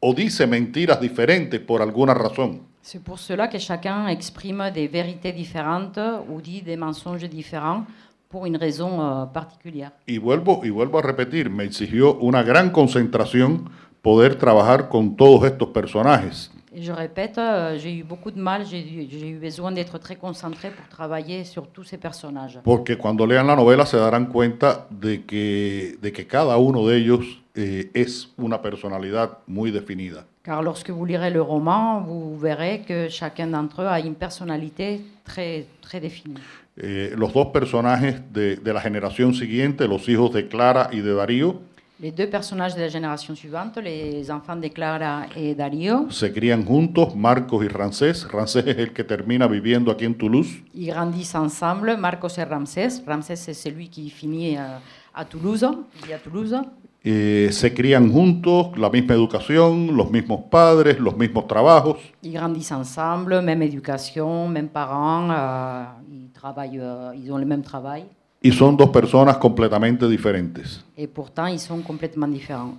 [0.00, 2.60] o dice mentiras diferentes por alguna razón.
[2.82, 7.86] C'est pour cela que chacun exprime des vérités différentes ou dit des mensonges différents
[8.28, 9.92] pour une raison euh, particulière.
[10.06, 13.70] Y vuelvo, y vuelvo a repetir, me exigió una gran concentración
[14.02, 16.50] poder trabajar con todos estos personajes.
[16.74, 19.98] Et je répète, euh, j'ai eu beaucoup de mal, j'ai eu, j'ai eu besoin d'être
[19.98, 22.60] très concentré pour travailler sur tous ces personnages.
[22.64, 26.96] Porque cuando lean la novela se darán cuenta de que, de que cada uno de
[26.96, 30.24] ellos eh, es una personalidad muy definida.
[30.42, 35.02] Car lorsque vous lirez le roman, vous verrez que chacun d'entre eux a une personnalité
[35.24, 36.40] très, très définie.
[36.78, 41.12] Eh, los dos personajes de, de la generación siguiente, los hijos de Clara y de
[41.12, 41.60] Darío,
[42.02, 46.64] Les deux personnages de la génération suivante, les enfants de Clara et Darío, se crían
[46.64, 48.26] juntos, Marcos y Rancés.
[48.28, 50.64] Rancés es el que termina viviendo aquí en Toulouse.
[50.74, 53.04] ils grandissent ensemble, Marcos et Ramsès.
[53.06, 54.78] Ramsès, c'est celui qui finit euh,
[55.14, 56.56] à Toulouse, à Toulouse.
[57.04, 61.98] Eh, se crían juntos, la misma educación, los mismos padres, los mismos trabajos.
[62.24, 67.62] Ils grandissent ensemble, même éducation, même parents, euh, ils travaillent, euh, ils ont le même
[67.62, 68.06] travail.
[68.42, 70.84] Y son dos personas completamente diferentes.
[70.96, 72.74] Et pourtant, ils sont complètement différents.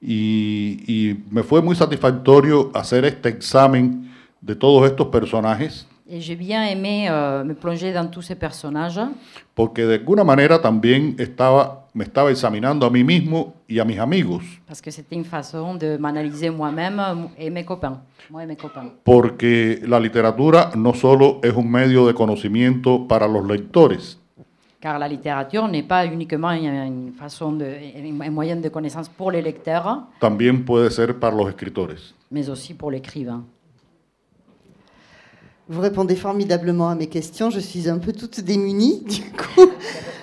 [0.00, 4.08] Y, y me fue muy satisfactorio hacer este examen
[4.40, 8.98] de todos estos personajes, Et j'ai bien aimé euh, me plonger dans tous ces personnages,
[9.54, 13.98] porque de alguna manera también estaba, me estaba examinando a mí mismo y a mis
[13.98, 18.00] amigos, parce que c'était une façon de m'analyser moi-même et mes copains.
[18.30, 18.90] Moi et mes copains.
[19.04, 24.17] porque la literatura no solo es un medio de conocimiento para los lectores,
[24.80, 27.66] Car la littérature n'est pas uniquement une, façon de,
[28.22, 32.14] un moyen de connaissance pour les lecteurs, también puede ser para los escritores.
[32.30, 33.44] mais aussi pour l'écrivain.
[35.68, 37.50] Vous répondez formidablement à mes questions.
[37.50, 39.04] Je suis un peu toute démunie.
[39.08, 39.70] Du coup,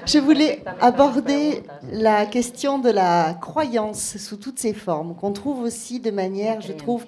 [0.06, 6.00] je voulais aborder la question de la croyance sous toutes ses formes, qu'on trouve aussi
[6.00, 7.06] de manière, je trouve,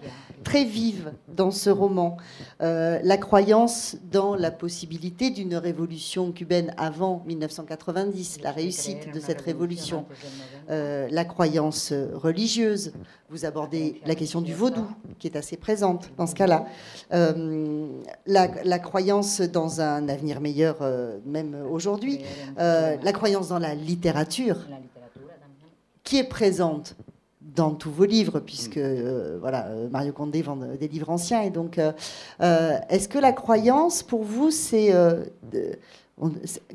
[0.47, 2.15] très vive dans ce roman.
[2.61, 9.41] Euh, la croyance dans la possibilité d'une révolution cubaine avant 1990, la réussite de cette
[9.41, 10.05] révolution.
[10.69, 12.93] Euh, la croyance religieuse.
[13.29, 14.87] Vous abordez la question du vaudou,
[15.19, 16.65] qui est assez présente dans ce cas-là.
[17.13, 17.85] Euh,
[18.25, 20.77] la, croyance dans un avenir meilleur,
[21.25, 22.21] même aujourd'hui.
[22.95, 24.57] La croyance dans la littérature,
[26.03, 26.95] qui est présente
[27.41, 31.41] dans tous vos livres, puisque euh, voilà, euh, Mario Condé vend euh, des livres anciens.
[31.41, 31.91] Et donc, euh,
[32.41, 35.25] euh, est-ce que la croyance, pour vous, c'est euh,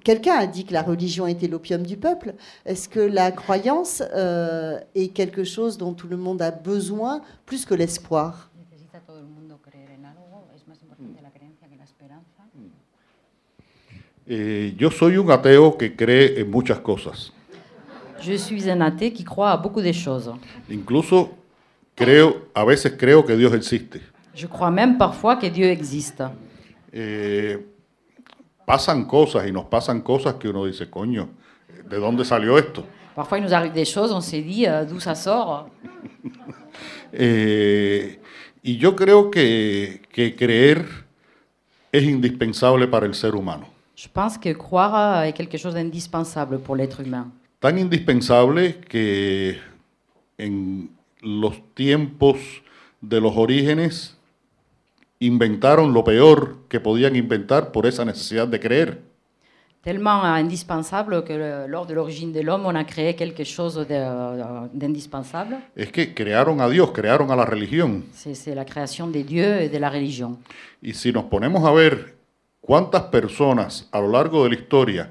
[0.04, 2.34] Quelqu'un a dit que la religion était l'opium du peuple.
[2.64, 7.64] Est-ce que la croyance euh, est quelque chose dont tout le monde a besoin plus
[7.64, 8.51] que l'espoir?
[14.26, 17.32] Eh, yo soy un ateo que cree en muchas cosas.
[18.20, 20.30] Je suis un athée qui croit à beaucoup de choses.
[20.70, 21.30] Incluso
[21.96, 24.00] creo, a veces creo que Dios existe.
[24.34, 26.22] Je crois même parfois que Dieu existe.
[26.92, 27.58] Eh,
[28.64, 31.30] pasan cosas y nos pasan cosas que uno dice, coño,
[31.88, 32.84] ¿de dónde salió esto?
[33.14, 35.68] Parfois, il nous arrive des choses, on s'est dit euh, d'où ça sort.
[37.14, 38.18] Eh,
[38.62, 40.86] y yo creo que, que creer
[41.92, 43.66] es indispensable para el ser humano.
[43.96, 47.30] Je pense que croire est quelque chose d'indispensable pour l'être humain.
[47.60, 49.54] Tan indispensable que
[50.38, 50.88] en
[51.22, 52.38] los tiempos
[53.00, 54.16] de los orígenes
[55.20, 58.98] inventaron lo peor que podían inventar por esa necesidad de creer.
[59.82, 64.68] tellement indispensable que le- lors de l'origine de l'homme, on a créé quelque chose de-
[64.72, 65.58] d'indispensable.
[65.74, 68.04] Es que crearon a Dios, crearon a la religión.
[68.12, 70.38] C'est la création des dieux et de la religion.
[70.82, 72.14] Y si nos ponemos a ver
[72.66, 75.10] cuántas personas a lo largo de la historia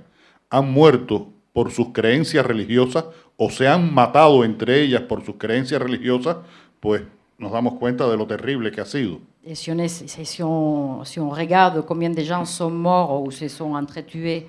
[0.49, 3.05] han muerto por sus creencias religiosas
[3.37, 6.37] o se han matado entre ellas por sus creencias religiosas,
[6.79, 7.03] pues
[7.37, 9.19] nos damos cuenta de lo terrible que ha sido.
[9.43, 13.31] Et si on, est- si- on- si on regarde combien de gens sont morts ou
[13.31, 14.45] se sont entretués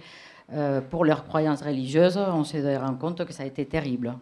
[0.52, 4.12] euh, pour leurs croyances religieuses, on se rend compte que ça a été terrible.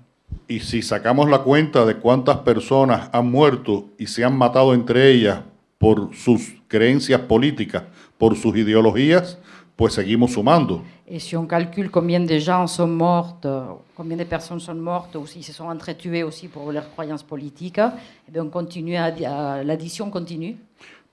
[0.48, 5.10] Y si sacamos la cuenta de cuántas personas han muerto y se han matado entre
[5.10, 5.40] ellas
[5.78, 7.82] por sus creencias políticas,
[8.20, 9.38] por sus ideologías,
[9.76, 10.82] pues seguimos sumando.
[11.06, 13.48] Et si on calcule combien de gens sont mortes,
[13.96, 17.78] combien de personnes sont mortes ou s'ils se sont entretués aussi pour leurs croyances politiques,
[17.80, 20.56] eh bien, on continue à, à- l'addition continue.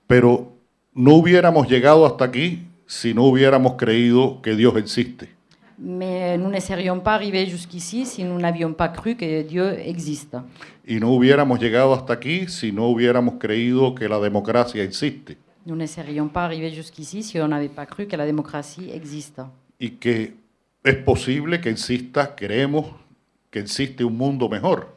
[0.06, 0.52] Pero
[0.94, 5.30] no hubiéramos llegado hasta aquí si no hubiéramos creído que Dios existe.
[5.80, 10.38] Mais nous ne serions pas arrivés jusqu'ici si nous n'avions pas cru que Dieu existe.
[10.86, 15.38] Y no hubiéramos llegado hasta aquí si no hubiéramos creído que la democracia existe
[15.68, 19.42] Nous ne serions pas arrivés jusqu'ici si on n'avait pas cru que la démocratie existe.
[19.80, 20.32] y que
[20.84, 22.86] es posible que exista, creemos
[23.52, 24.88] que existe un mundo mejor.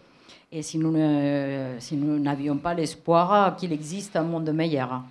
[0.52, 5.02] Et si nous ne- si nous n'avions pas l'espoir qu'il existe un monde meilleur.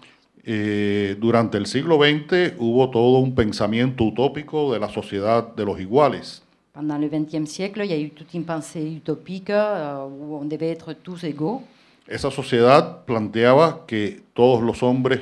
[0.45, 5.77] Eh, durante el siglo XX hubo todo un pensamiento utópico de la sociedad de los
[5.79, 6.41] iguales.
[6.73, 10.45] Pendant le XXe siècle, il y a eu toute une pensée utopique euh, où on
[10.45, 11.61] devait être tous égaux.
[12.07, 15.19] Esa sociedad planteaba que todos los hombres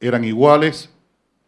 [0.00, 0.88] eran iguales,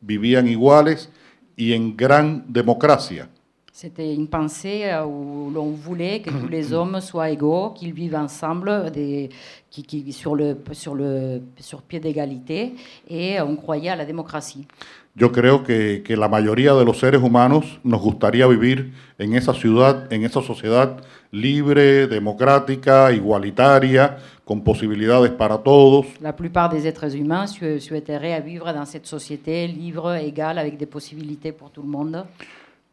[0.01, 1.09] vivían iguales
[1.57, 3.29] y en gran democracia.
[3.75, 8.15] C'était une pensée euh, où l'on voulait que tous les hommes soient égaux, qu'ils vivent
[8.17, 9.31] ensemble, des,
[9.71, 12.75] qui, qui- sur, le, sur, le, sur pied d'égalité,
[13.09, 14.67] et on croyait à la démocratie.
[15.15, 19.53] Yo creo que, que la mayoría de los seres humanos nos gustaría vivir en esa
[19.55, 20.99] ciudad, en esa sociedad
[21.31, 24.19] libre, democrática, igualitaria,
[24.53, 29.67] con posibilidades para todos, La plupart des êtres humains sou- souhaiteraient vivre dans cette société
[29.67, 32.25] libre, égale, avec des possibilités pour tout le monde.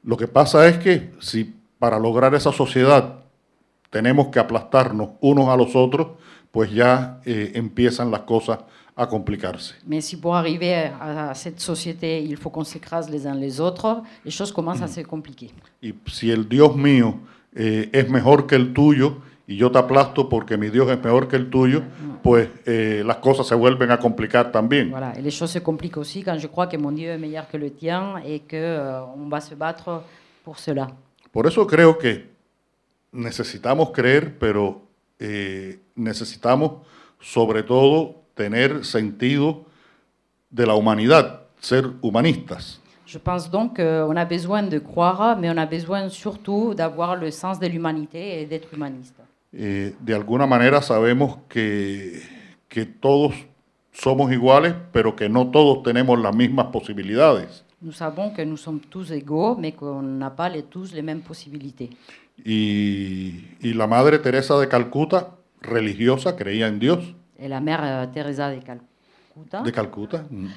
[0.05, 3.15] Lo que pasa es que si para lograr esa sociedad
[3.91, 6.07] tenemos que aplastarnos unos a los otros,
[6.51, 8.59] pues ya eh, empiezan las cosas
[8.95, 9.75] a complicarse.
[9.85, 13.59] Mais si pour arriver à, à cette société, il faut qu'on s'écrase les uns les
[13.59, 15.51] autres, les choses commencent à se compliquer.
[15.81, 17.15] Y si el Dios mío
[17.53, 19.17] eh, es mejor que el tuyo
[19.49, 21.81] y yo te aplasto porque mi Dios es mejor que el tuyo,
[22.21, 24.91] pues eh, las cosas se vuelven a complicar también.
[24.91, 25.11] Voilà.
[25.17, 27.57] Et les choses se compliquent aussi quand je crois que mon Dieu est meilleur que
[27.57, 30.03] le tien et qu'on va se battre
[30.43, 30.89] pour cela.
[31.31, 32.29] Por eso creo que
[33.11, 34.83] necesitamos creer, pero
[35.19, 36.85] eh, necesitamos
[37.19, 39.65] sobre todo tener sentido
[40.51, 42.79] de la humanidad, ser humanistas.
[43.07, 47.31] Je pense donc qu'on a besoin de croire, mais on a besoin surtout d'avoir le
[47.31, 49.15] sens de l'humanité et d'être humaniste.
[49.51, 52.21] Eh, de alguna manera sabemos que,
[52.67, 53.33] que todos
[53.91, 57.65] somos iguales, pero que no todos tenemos las mismas posibilidades.
[57.81, 61.21] Nous savons que nous sommes tous égaux, mais qu'on n'a pas les, tous les mêmes
[61.21, 61.89] possibilités.
[62.43, 65.29] Y, y la Madre Teresa de Calcuta,
[65.61, 66.99] religiosa, creía en Dios,
[67.37, 70.47] Et la mère euh, Teresa de Calcutta, de Calcuta, mm,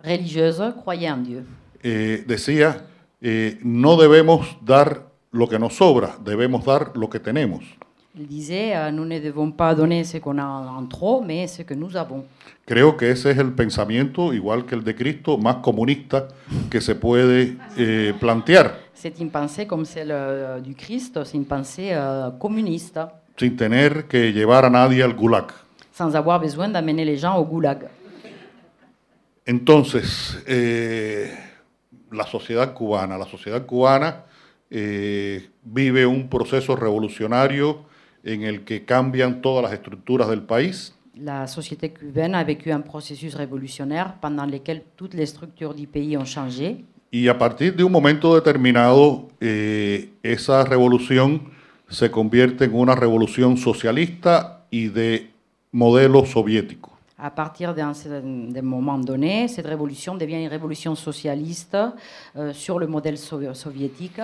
[0.00, 1.44] religieuse, croyait en Dieu.
[1.82, 2.86] eh, decía,
[3.20, 7.64] eh, no debemos dar lo que nos sobra, debemos dar lo que tenemos.
[8.18, 11.62] Elle disait, euh, nous ne devons pas donner ce qu'on a en trop, mais ce
[11.62, 12.24] que nous avons.
[12.66, 16.28] Creo que ese es el pensamiento, igual que el de Cristo, más comunista
[16.68, 21.46] que se puede eh, plantear, C'est une pensée comme celle euh, du Christ, c'est une
[21.46, 23.00] pensée euh, communiste,
[23.36, 25.46] sin tener que llevar a nadie al gulag.
[25.92, 27.88] sans avoir besoin d'amener les gens au goulag.
[29.46, 31.30] Entonces, eh,
[32.10, 34.24] la sociedad cubana, la sociedad cubana
[34.70, 37.84] eh, vive un proceso revolucionario
[38.24, 40.94] en el que cambian todas las estructuras del país.
[41.16, 46.16] La société cubaine a vécu un processus révolutionnaire pendant lequel toutes les structures du pays
[46.16, 46.84] ont changé.
[47.12, 51.50] Y a partir de un momento determinado, eh, esa revolución
[51.88, 55.30] se convierte en una revolución socialista y de
[55.72, 56.90] modelo soviético.
[57.18, 57.92] À partir d'un
[58.62, 61.76] moment donné, cette révolution devient une révolution socialiste
[62.36, 64.20] euh, sur le modèle so- soviétique.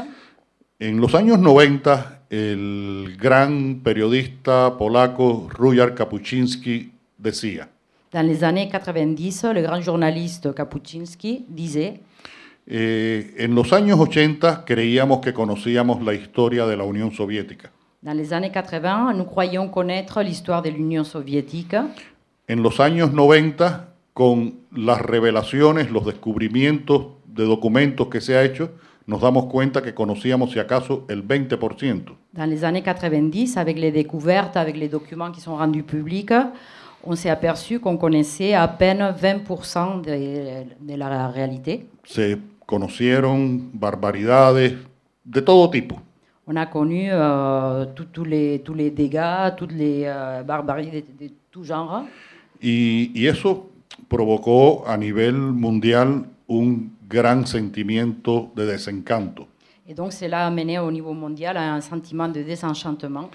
[0.79, 7.71] En los años 90, el gran periodista polaco Rujar Kapuczynski decía,
[8.13, 12.03] Dans les années 90, le grand journaliste Kapuczynski disait
[12.67, 17.71] eh, en los años 80 creíamos que conocíamos la historia de la Unión Soviética.
[18.03, 21.77] Dans les années 80, nous croyions connaître l'histoire de l'Union soviétique.
[22.49, 28.73] En los años 90, con las revelaciones, los descubrimientos de documentos que se ha hecho,
[29.07, 32.13] nos damos cuenta que conocíamos si acaso el 20%.
[32.33, 36.33] Dans les années 90, avec les découvertes, avec les documents qui sont rendus publics,
[37.05, 41.87] on s'est aperçu qu'on connaissait à peine 20% de, de la réalité.
[42.05, 42.37] Se
[42.67, 44.77] conocieron barbaridades
[45.25, 45.97] de todo tipo.
[46.49, 51.31] On a connu euh, tous- les, tous les dégâts, toutes les euh, barbaries de, de
[51.51, 52.05] tout genre.
[52.61, 53.69] Y, y eso
[54.09, 59.49] provocó a nivel mundial un gran sentimiento de desencanto,
[59.89, 63.31] Et donc cela a amené au niveau mondial à un sentiment de désenchantement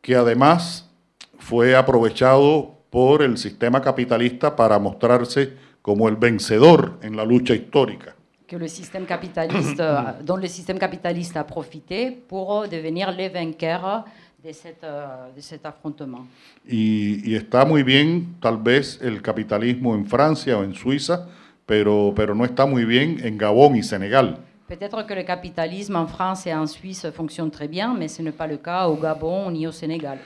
[0.00, 0.90] que además
[1.38, 8.16] fue aprovechado por el sistema capitalista para mostrarse como el vencedor en la lucha histórica.
[8.52, 14.04] que le système capitaliste, euh, dont le système capitaliste a profité pour devenir les vainqueurs
[14.44, 16.26] de, cette, euh, de cet affrontement.
[16.68, 21.28] Y, y está muy bien tal vez el capitalismo en Francia o en Suiza,
[21.72, 24.36] pero, pero no está muy bien en Gabón y Senegal.
[24.68, 28.36] Peut-être que le capitalisme en France et en Suisse fonctionne très bien, mais ce n'est
[28.36, 30.18] pas le cas au Gabon ni au Sénégal.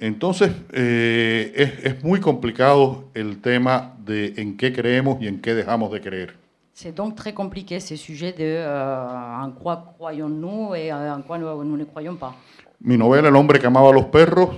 [0.00, 5.54] Entonces, eh, es, es muy complicado el tema de en qué creemos y en qué
[5.54, 6.30] dejamos de creer.
[6.74, 11.38] C'est donc très compliqué ce sujet de euh, en quoi croyons-nous et euh, en quoi
[11.38, 12.34] nous, nous ne croyons pas.
[12.80, 14.50] Mi novela El hombre que amaba a los perros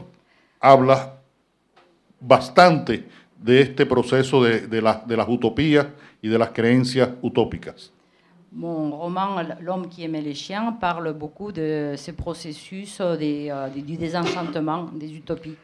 [0.59, 1.16] habla
[2.18, 3.05] bastante
[3.39, 5.87] de este proceso de, de la- de las utopías
[6.25, 7.93] y de las creencias utópicas.
[8.51, 13.68] Mon roman L'homme qui aimait les chiens parle beaucoup de ce processus euh, des, euh,
[13.68, 15.57] du désenchantement, des utopies.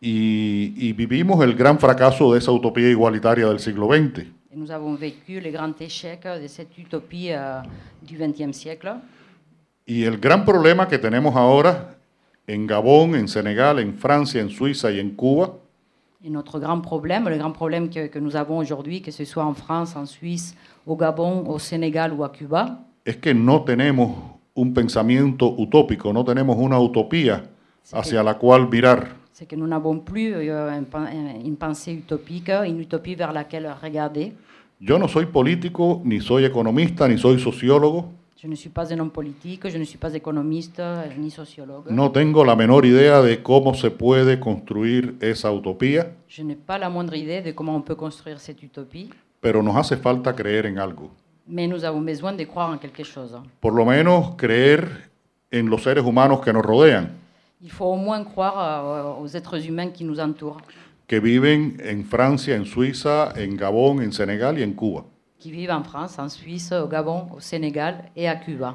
[0.00, 4.26] Y, y vivimos el gran fracaso de esa utopía igualitaria del siglo XX.
[4.50, 7.60] Et nous avons vécu les grands échecs de cette utopie euh,
[8.02, 8.94] du XXe siècle.
[9.86, 11.96] Y el gran problema que tenemos ahora
[12.48, 15.52] en Gabón, en Senegal, en Francia, en Suiza y en Cuba
[16.24, 19.44] Et notre grand problème, le grand problème que, que nous avons aujourd'hui, que ce soit
[19.44, 24.10] en France, en Suisse, au Gabon, au Sénégal ou à Cuba, es que no tenemos
[24.56, 27.44] un pensamiento utópico, no tenemos una utopía
[27.92, 29.16] hacia la cual virar.
[29.32, 30.80] c'est que nous n'avons plus euh,
[31.44, 34.32] une pensée utopique, une utopie vers laquelle regarder.
[34.80, 38.98] Yo no soy político, ni soy economista, ni soy sociólogo, Je ne suis pas un
[39.00, 41.90] homme politique, je ne suis pas économiste euh, ni sociologue.
[41.90, 46.78] no tengo la menor idea de cómo se puede construir esa utopía, Je n'ai pas
[46.78, 49.10] la moindre idée de comment on peut construire cette utopie,
[49.40, 51.10] pero nos hace falta creer en algo.
[51.48, 53.36] mais nous avons besoin de croire en quelque chose.
[53.58, 54.86] Por lo menos creer
[55.52, 57.08] en los seres humanos que nos rodean,
[57.60, 60.60] Il faut au moins croire euh, aux êtres humains qui nous entourent,
[61.08, 65.02] que viven en Francia, en Suiza, en Gabón, en Senegal y en Cuba.
[65.38, 68.74] Qui vivent en France, en Suisse, au Gabon, au Sénégal et à Cuba.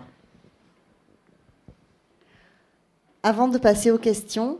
[3.22, 4.59] Avant de passer aux questions,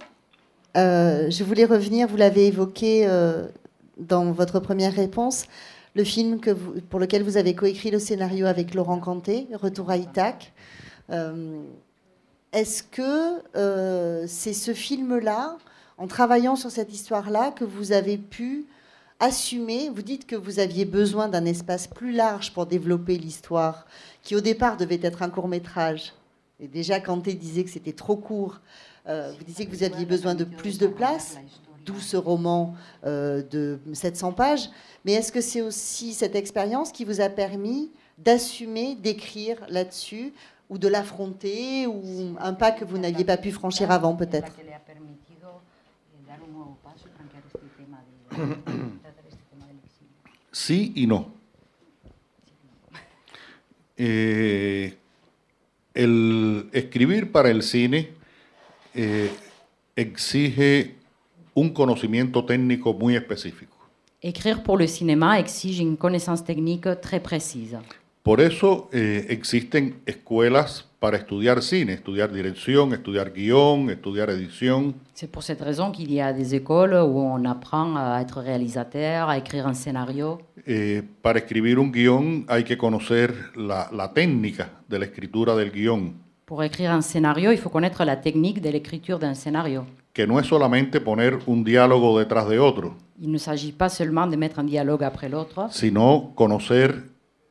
[0.76, 3.48] euh, je voulais revenir, vous l'avez évoqué euh,
[3.98, 5.46] dans votre première réponse,
[5.96, 6.40] le film
[6.90, 10.54] pour lequel vous avez coécrit le scénario avec Laurent Canté, Retour à Ithac.
[11.12, 11.62] Euh,
[12.52, 15.58] Est-ce que c'est ce film-là,
[15.98, 18.66] en travaillant sur cette histoire-là, que vous avez pu
[19.24, 23.88] assumer Vous dites que vous aviez besoin d'un espace plus large pour développer l'histoire,
[24.22, 26.14] qui au départ devait être un court métrage.
[26.60, 28.60] Et déjà, Kanté disait que c'était trop court.
[29.08, 31.38] Euh, vous disiez que vous aviez besoin de plus de place,
[31.86, 34.70] d'où ce roman euh, de 700 pages.
[35.06, 40.34] Mais est-ce que c'est aussi cette expérience qui vous a permis d'assumer, d'écrire là-dessus,
[40.70, 44.52] ou de l'affronter, ou un pas que vous n'aviez pas pu franchir avant peut-être?
[50.54, 51.34] Sí y no.
[53.98, 54.96] Eh,
[55.94, 58.12] el escribir para el cine
[58.94, 59.32] eh,
[59.96, 60.96] exige
[61.54, 63.74] un conocimiento técnico muy específico.
[64.22, 67.78] Écrire pour le cinéma exige une connaissance technique très précise.
[68.22, 74.96] Por eso eh, existen escuelas para estudiar cine, estudiar dirección, estudiar guion, estudiar edición.
[75.14, 79.28] C'est pour cette raison qu'il y a des écoles où on apprend à être réalisateur,
[79.28, 80.40] à écrire un scénario.
[80.66, 85.72] Eh, para escribir un guion hay que conocer la, la técnica de la escritura del
[85.74, 86.14] guion,
[86.46, 89.86] Pour écrire un scénario, il faut connaître la technique de l'écriture d'un scénario.
[90.14, 94.28] que no es solamente poner un diálogo detrás de otro, Il ne s'agit pas seulement
[94.28, 96.96] de mettre un dialogue après l'autre, sino conocer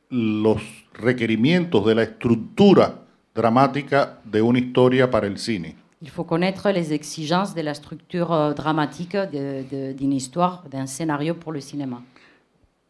[0.09, 0.59] los
[0.95, 3.02] requerimientos de la estructura
[3.35, 5.75] dramática de una historia para el cine.
[6.01, 11.53] il faut connaître les exigences de la structure euh, dramatique d'une histoire, d'un scénario pour
[11.53, 12.03] le cinéma.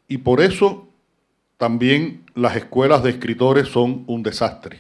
[0.09, 0.87] Y por eso
[1.57, 4.71] también las escuelas de escritores son un desastre,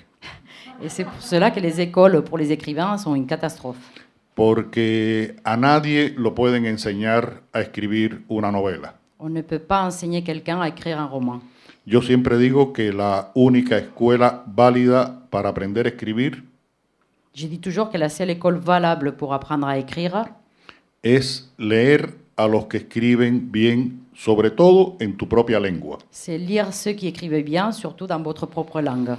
[0.81, 3.77] Et c'est pour cela que les écoles pour les écrivains sont une catastrophe.
[4.35, 8.95] porque a nadie lo pueden enseñar a escribir una novela.
[9.19, 11.39] On ne peut pas enseigner quelqu'un à écrire un roman.
[11.85, 16.43] Yo siempre digo que la única escuela válida para aprender a escribir
[17.35, 20.25] Je dis toujours que la seule école valable pour apprendre à écrire,
[21.01, 25.97] es leer a los que escriben bien, sobre todo en tu propia lengua.
[26.11, 29.17] c'est lire ceux qui écrivent bien, surtout dans votre propre langue.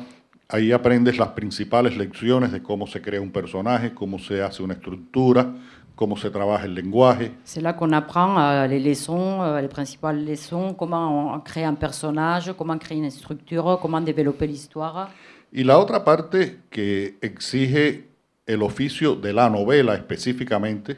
[0.48, 4.74] Ahí aprendes las principales lecciones de cómo se crea un personaje, cómo se hace una
[4.74, 5.52] estructura,
[5.94, 7.30] cómo se trabaja el lenguaje.
[7.44, 11.74] C'est là qu'on apprend euh, les leçons, euh, les principales leçons, comment on crée un
[11.74, 15.10] personnage, comment créer une structure, comment développer l'histoire.
[15.52, 18.04] Y la otra parte que exige
[18.46, 20.96] el oficio de la novela específicamente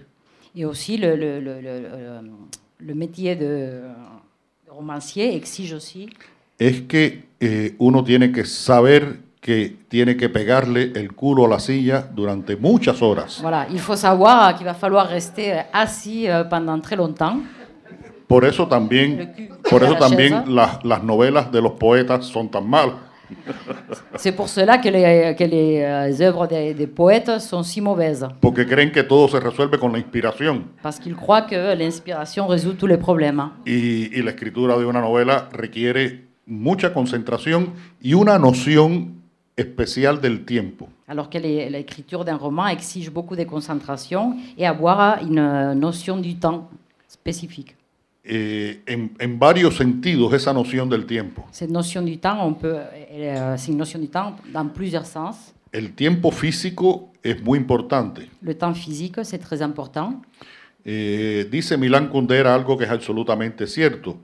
[0.54, 2.20] Et aussi le, le, le, le,
[2.80, 3.82] le- métier de,
[4.64, 6.08] de romancier exige aussi
[6.58, 11.60] es que eh, uno tiene que saber que tiene que pegarle el culo a la
[11.60, 13.38] silla durante muchas horas.
[13.40, 17.38] Voilà, il faut savoir qu'il va falloir rester assis euh, pendant très longtemps.
[18.26, 22.96] Por eso también, por eso también las, las novelas de los poetas son tan malas.
[24.16, 28.26] C'est pour cela que les, que les euh, œuvres des, des poètes sont si mauvaises,
[28.40, 30.64] porque creen que todo se resuelve con la inspiración.
[30.82, 33.50] parce qu'ils croient que l'inspiration résout tous les problèmes.
[33.64, 39.15] Y, y la escritura de una novela requiere mucha concentración y una noción
[39.56, 40.88] especial del tiempo.
[41.08, 46.68] Alors que l'écriture d'un roman exige beaucoup de concentration et avoir une notion du temps
[47.08, 47.74] spécifique.
[48.28, 51.44] Eh, en, en varios sentidos esa noción del tiempo.
[51.52, 55.54] Cette notion du temps, on peut, euh, c'est une notion du temps dans plusieurs sens.
[55.72, 58.28] El tiempo físico es muy importante.
[58.42, 60.22] Le temps physique, c'est très important.
[60.84, 64.18] Eh, dice Milán Kundera algo que es absolutamente cierto.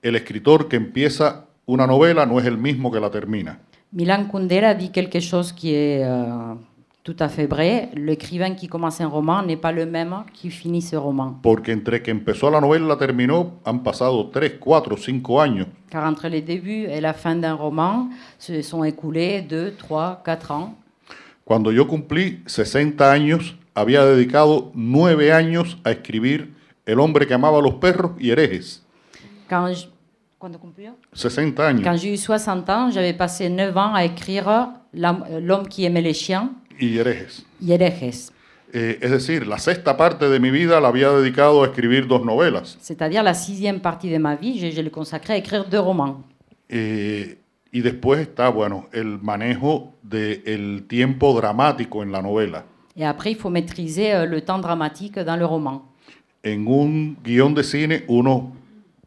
[0.00, 3.60] El escritor que empieza una novela no es el mismo que la termina.
[3.92, 6.54] Milan Kundera dit quelque chose qui est euh,
[7.02, 7.90] tout à fait vrai.
[7.94, 11.38] L'écrivain qui commence un roman n'est pas le même qui finit ce roman.
[11.42, 15.66] Porque entre que empezó la novela y la terminó han pasado 3, 4, 5 años.
[15.90, 20.50] Car entre le début et la fin d'un roman, se sont écoulés 2, 3, 4
[20.52, 20.74] ans.
[21.44, 26.54] Cuando yo cumplí 60 años, había dedicado 9 años a escribir
[26.86, 28.82] El hombre que amaba a los perros y herejes.
[29.48, 29.88] Quand je-
[30.42, 31.82] Quand on conclut 60 años.
[31.84, 36.14] Quand j'ai eu 60 ans, j'avais passé 9 ans à écrire L'homme qui aimait les
[36.14, 37.46] chiens, y herejes.
[37.60, 38.32] Yerejes.
[38.74, 42.24] Eh, es decir, la sexta parte de mi vida la había dedicado a escribir dos
[42.24, 42.76] novelas.
[42.80, 46.24] C'est-à-dire la sixième partie de ma vie, je, je l'ai consacrée à écrire deux romans.
[46.68, 47.38] Eh,
[47.70, 52.64] y después está, bueno, el manejo del tiempo dramático en la novela.
[52.96, 55.82] Et après, il faut maîtriser euh, le temps dramatique dans le roman.
[56.44, 58.61] En un guión de cine uno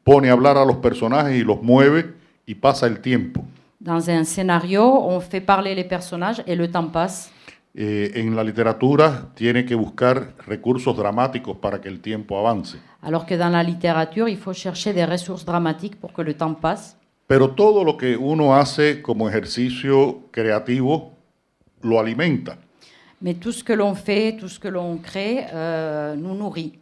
[0.06, 2.14] pone a hablar a los personajes y los mueve
[2.46, 3.44] y pasa el tiempo.
[3.80, 7.32] Dans un scénario, on fait parler les personnages et le temps passe.
[7.78, 12.78] Eh, en la literatura tiene que buscar recursos dramáticos para que el tiempo avance.
[13.02, 16.54] Alors que dans la littérature, il faut chercher des ressources dramatiques pour que le temps
[16.54, 16.96] passe.
[17.28, 21.14] Pero todo lo que uno hace como ejercicio creativo
[21.82, 22.58] lo alimenta.
[23.22, 26.74] Mais tout ce que l'on fait, tout ce que l'on crée, euh, nous nourrit.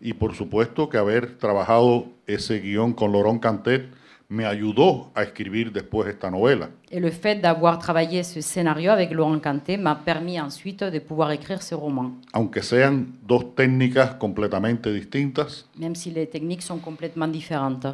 [0.00, 3.88] Y por supuesto que haber trabajado ese guion con Laurent Cantet
[4.28, 6.70] me ayudó a escribir después esta novela.
[6.90, 11.30] Et le fait d'avoir travaillé ce scénario avec Laurent Cantet m'a permis ensuite de pouvoir
[11.32, 12.20] écrire ce roman.
[12.32, 17.86] Aunque sean dos técnicas completamente distintas, Même si les techniques sont complètement différentes.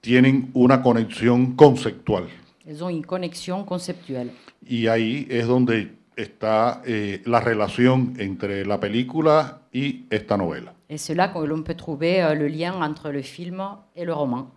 [0.00, 2.24] tienen una conexión conceptual.
[2.66, 4.30] Elles ont une connexion conceptuelle.
[4.64, 10.74] Y ahí es donde está eh, la relación entre la película y esta novela.
[10.90, 13.62] Et c'est là que l'on peut trouver euh, le lien entre le film
[13.94, 14.50] et le roman.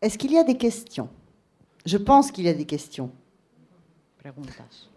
[0.00, 1.10] Est-ce qu'il y a des questions?
[1.84, 3.10] Je pense qu'il y a des questions.
[4.18, 4.88] Preguntas.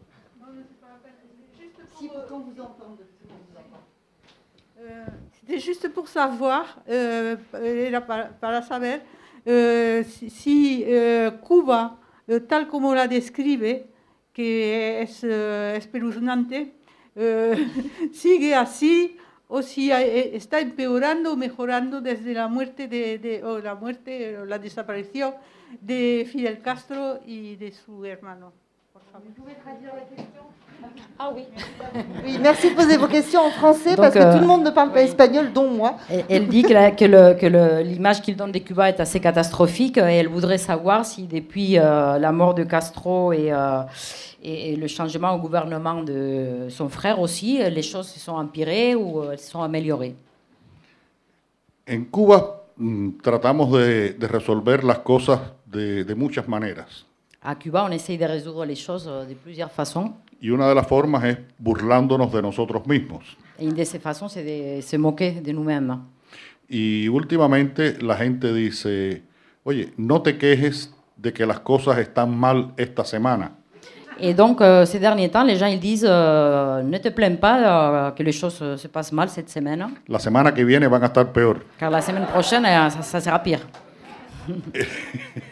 [4.79, 7.35] Euh, C'était juste pour savoir, euh,
[8.39, 8.97] para, saber
[9.47, 11.97] euh, si, euh, Cuba,
[12.29, 13.83] euh, tal como la describe,
[14.33, 16.67] que es euh, espeluznante,
[17.17, 17.55] euh,
[18.13, 19.17] sigue así
[19.53, 24.45] o si eh, está empeorando o mejorando desde la muerte de- o la muerte o
[24.45, 25.33] la desaparición
[25.81, 28.53] de Fidel Castro y de su hermano.
[31.19, 31.43] Ah oui.
[32.25, 34.63] Oui, merci de poser vos questions en français Donc, parce que euh, tout le monde
[34.63, 35.97] ne parle pas espagnol, dont moi.
[36.09, 38.99] Elle, elle dit que la- que le- que le- l'image qu'il donne de Cuba est
[38.99, 43.83] assez catastrophique et elle voudrait savoir si depuis euh, la mort de Castro et, euh,
[44.41, 48.95] et- et le changement au gouvernement de son frère aussi, les choses se sont empirées
[48.95, 50.15] ou elles se sont améliorées?
[51.87, 57.05] En Cuba mm, tratamos de, de resolver las cosas de, de muchas maneras.
[57.43, 60.13] À Cuba, on essaye de résoudre les choses euh, de plusieurs façons.
[60.41, 63.23] Y una de las formas es burlándonos de nosotros mismos.
[63.59, 65.97] Et une de ces façons, c'est de se moquer de nous-mêmes.
[66.69, 69.23] Y últimamente la gente dice,
[69.63, 73.51] oye, no te quejes de que las cosas están mal esta semana.
[74.19, 78.07] Et donc, euh, ces derniers temps, les gens ils disent euh, ne te plains pas
[78.07, 81.01] euh, que les choses euh, se passent mal cette semaine, La semana que viene van
[81.01, 81.57] a estar peor.
[81.79, 83.61] car la semaine prochaine, euh, ça, ça sera pire.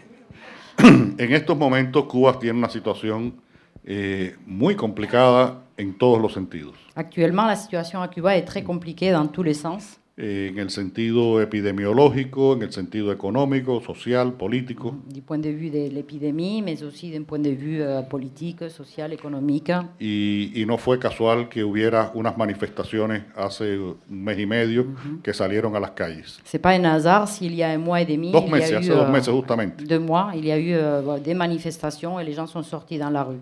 [1.17, 3.41] En estos momentos Cuba tiene una situación
[3.83, 6.75] eh, muy complicada en todos los sentidos.
[6.95, 9.98] Actuellement, la situation à Cuba est très compliquée dans tous les sens.
[10.21, 14.93] En el sentido epidemiológico, en el sentido económico, social, político.
[15.07, 19.13] du point de vue de l'épidémie, mais aussi d'un point de vue euh, politique, social,
[19.13, 19.71] économique.
[19.97, 24.87] Y, y no fue casual que hubiera unas manifestaciones hace un mes y medio
[25.23, 26.41] que salieron a las calles.
[26.43, 28.89] C'est pas un hasard s'il y a un mois et demi, Dos meses, hace eu,
[28.89, 29.83] dos euh, meses justamente.
[29.85, 33.09] deux mois, il y a eu euh, des manifestations et les gens sont sortis dans
[33.09, 33.39] la rue.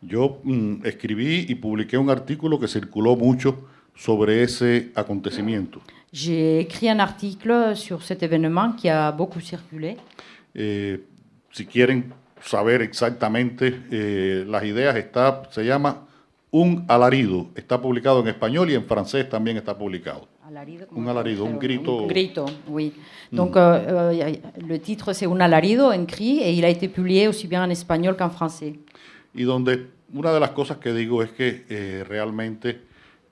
[0.00, 3.56] Yo mm, escribí y publiqué un artículo que circuló mucho
[3.98, 5.80] sobre ese acontecimiento.
[6.12, 9.96] J'ai écrit un article sur cet événement qui a beaucoup circulé.
[10.54, 11.00] Eh,
[11.50, 12.04] si quieren
[12.40, 16.06] saber exactamente eh, las ideas, está, se llama
[16.50, 17.48] Un alarido.
[17.54, 20.28] Está publicado en español y en francés también está publicado.
[20.46, 22.04] Alarido, Un alarido, un grito.
[22.04, 22.94] Un grito, oui.
[23.30, 23.60] Donc euh,
[24.14, 27.46] euh, a- le titre c'est Un alarido, un cri, et il a été publié aussi
[27.48, 28.78] bien en espagnol qu'en français.
[29.34, 32.80] Y donde una de las cosas que digo es que eh, realmente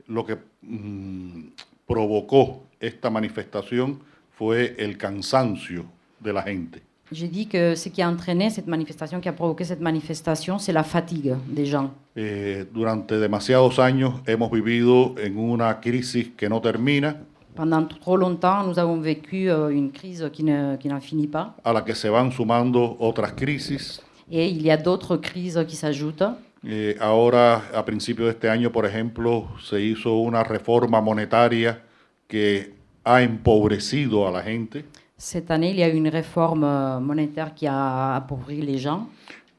[0.09, 1.49] lo que mm,
[1.87, 4.01] provocó esta manifestación
[4.33, 5.85] fue el cansancio
[6.21, 6.83] de la gente.
[7.13, 10.73] J'ai dit que ce qui a entraîné cette manifestation, qui a provoqué cette manifestation, c'est
[10.73, 11.93] la fatigue des gens.
[12.17, 17.17] Eh, durante demasiados años hemos vivido en una crisis que no termina,
[17.55, 21.55] Pendant trop longtemps, nous avons vécu euh, une crise qui ne- qui n'en finit pas.
[21.65, 24.03] a la que se van sumando otras crisis.
[24.31, 26.25] Et il y a d'autres crises qui s'ajoutent.
[26.69, 31.85] Eh, ahora, a principios de este año, por ejemplo, se hizo una reforma monetaria
[32.27, 34.85] que ha empobrecido a la gente
[35.19, 39.09] Cette année, il y a eu une réforme monétaire qui a appauvri les gens,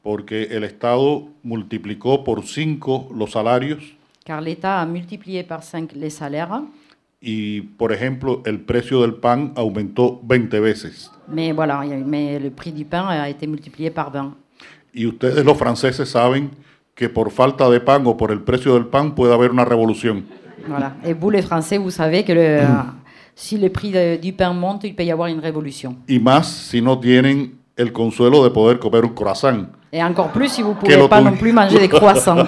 [0.02, 3.98] porque el Estado multiplicó por cinco los salarios
[4.28, 6.62] car l'État a multiplié par 5 les salaires.
[7.20, 11.10] y, por ejemplo, el precio del pan aumentó 20 veces.
[11.26, 14.36] Mais voilà, mais le prix du pain a été multiplié par 20.
[14.92, 16.50] Y ustedes los franceses saben
[16.98, 20.24] que por falta de pan o por el precio del pan puede haber una revolución.
[20.66, 20.96] Voilà.
[21.04, 22.66] Et vous, les Français, vous savez que le-
[23.36, 25.96] si le prix de- du pain monte, il peut y avoir une révolution.
[26.08, 29.68] Y más si no tienen el consuelo de poder comer un croissant.
[29.92, 32.44] Et encore plus si vous ne pouvez pas non plus manger des croissants.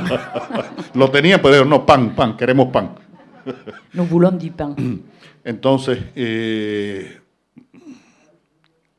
[0.96, 2.88] Lo tenían, pero no, pan, pan, queremos pan.
[3.94, 4.74] Nous voulons du pain.
[5.44, 7.20] Entonces, eh,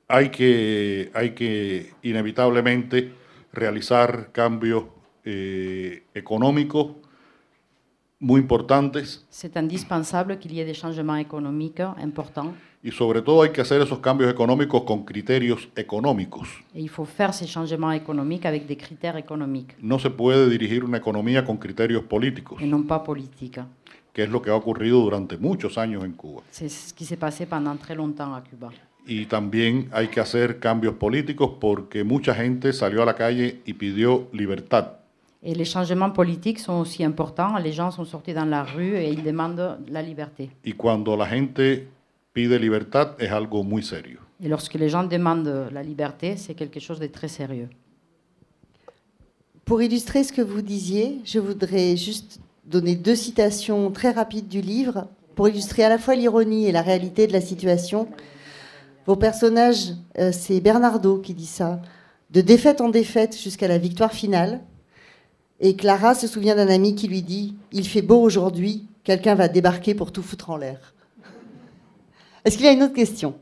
[0.07, 3.11] hay, que, hay que inevitablemente
[3.51, 4.85] realizar cambios
[5.25, 6.87] eh, económicos
[8.19, 12.53] muy importantes C'est indispensable qu'il y ait des changements économiques importants.
[12.83, 16.47] y sobre todo hay que hacer esos cambios económicos con criterios económicos.
[16.73, 20.83] Et il faut faire ces changements économiques avec des critères économiques No se puede dirigir
[20.83, 23.63] una economía con criterios políticos, et non pas politiques.
[24.13, 26.41] que es lo que ha ocurrido durante muchos años en Cuba.
[26.51, 28.69] C'est ce qui s'est passé pendant très longtemps à Cuba.
[29.07, 33.73] Y también hay que hacer cambios políticos porque mucha gente salió a la calle y
[33.73, 35.00] pidió libertad.
[35.43, 37.57] Et les changements politiques sont aussi importants.
[37.57, 40.51] Les gens sont sortis dans la rue et ils demandent la liberté.
[40.63, 41.87] Y cuando la gente
[42.33, 44.19] pide libertad es algo muy serio.
[44.43, 47.69] Et lorsque les gens demandent la liberté, c'est quelque chose de très sérieux.
[49.65, 54.61] Pour illustrer ce que vous disiez, je voudrais juste donner deux citations très rapides du
[54.61, 58.07] livre pour illustrer à la fois l'ironie et la réalité de la situation.
[59.05, 61.81] Vos personnages, euh, c'est Bernardo qui dit ça,
[62.29, 64.61] de défaite en défaite jusqu'à la victoire finale.
[65.63, 69.47] Et Clara se souvient d'un ami qui lui dit Il fait beau aujourd'hui, quelqu'un va
[69.47, 70.93] débarquer pour tout foutre en l'air.
[72.43, 73.35] Est-ce qu'il y a une autre question?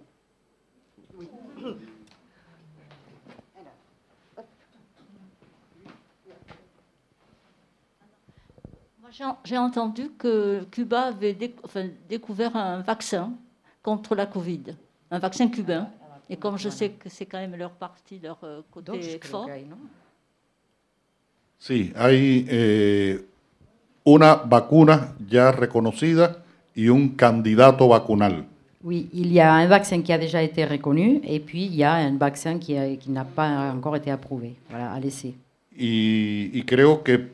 [9.01, 13.33] Moi, j'ai- J'ai entendu que Cuba avait enfin, découvert un vaccin
[13.81, 14.75] contre la Covid,
[15.11, 15.89] un vaccin cubain.
[16.29, 18.91] Et comme je sais que c'est quand même leur partie, leur euh, côté
[19.31, 19.45] fort,
[21.59, 23.19] Sí, hay eh,
[24.05, 26.37] una vacuna ya reconocida
[26.73, 28.45] y un candidato vacunal.
[28.81, 31.83] Oui, il y a un vaccin qui a déjà été reconnu et puis il y
[31.83, 35.33] a un vaccin qui, a- qui n'a pas encore été approuvé, voilà, à l'essai.
[35.77, 37.27] Y, y creo que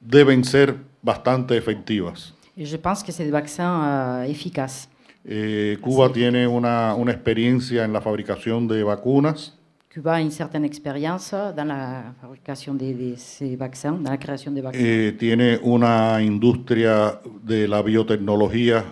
[0.00, 2.32] deben ser bastante efectivas.
[2.56, 4.88] Et je pense que c'est des vaccins euh, efficaces.
[5.24, 9.54] Eh, Cuba tiene una, una experiencia en la fabricación de vacunas
[9.92, 14.52] Cuba a une certaine expérience dans la fabrication de, de ces vaccins, dans la création
[14.52, 14.80] des vaccins.
[14.80, 18.84] Eh, tiene una industria de la biotecnología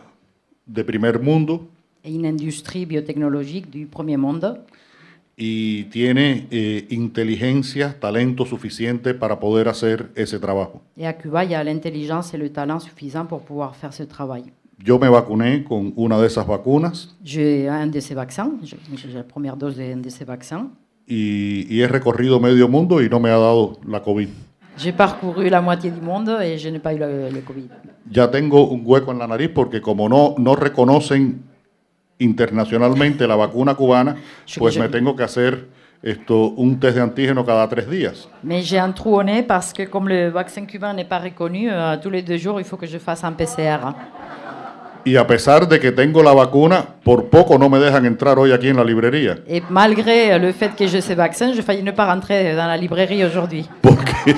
[0.66, 1.68] de primer mundo
[2.02, 4.58] et une industrie biotechnologique du premier monde.
[5.40, 10.82] y tiene eh, inteligencia, talento suficiente para poder hacer ese trabajo.
[10.96, 14.02] Et à Cuba, il y a l'intelligence et le talent suffisant pour pouvoir faire ce
[14.02, 14.46] travail.
[14.84, 19.22] Yo me vacuné con una de esas vacunas J'ai un de ces vaccins, j'ai la
[19.22, 20.70] première dose d'un de ces vaccins.
[21.08, 24.28] Y, y he recorrido medio mundo y no me ha dado la COVID.
[24.76, 27.68] J'ai parcouru la moitié du monde et je n'ai pas eu le, le Covid.
[28.10, 31.42] Ya tengo un hueco en la nariz porque como no, no reconocen
[32.20, 34.16] internacionalmente la vacuna cubana,
[34.58, 35.66] pues me tengo que hacer
[36.02, 38.28] esto, un test de antígeno cada tres días.
[38.42, 41.68] Mais j'ai un trou au nez parce que comme le vaccin cubain n'est pas reconnu,
[41.70, 43.78] euh, tous les deux jours, il faut que je fasse un PCR.
[45.04, 48.52] Y a pesar de que tengo la vacuna, por poco no me dejan entrar hoy
[48.52, 49.38] aquí en la librería.
[49.48, 52.76] Et malgré le fait que j'ai ce vaccin, j'ai failli ne pas rentrer dans la
[52.76, 53.66] librairie aujourd'hui.
[53.80, 54.34] Porque,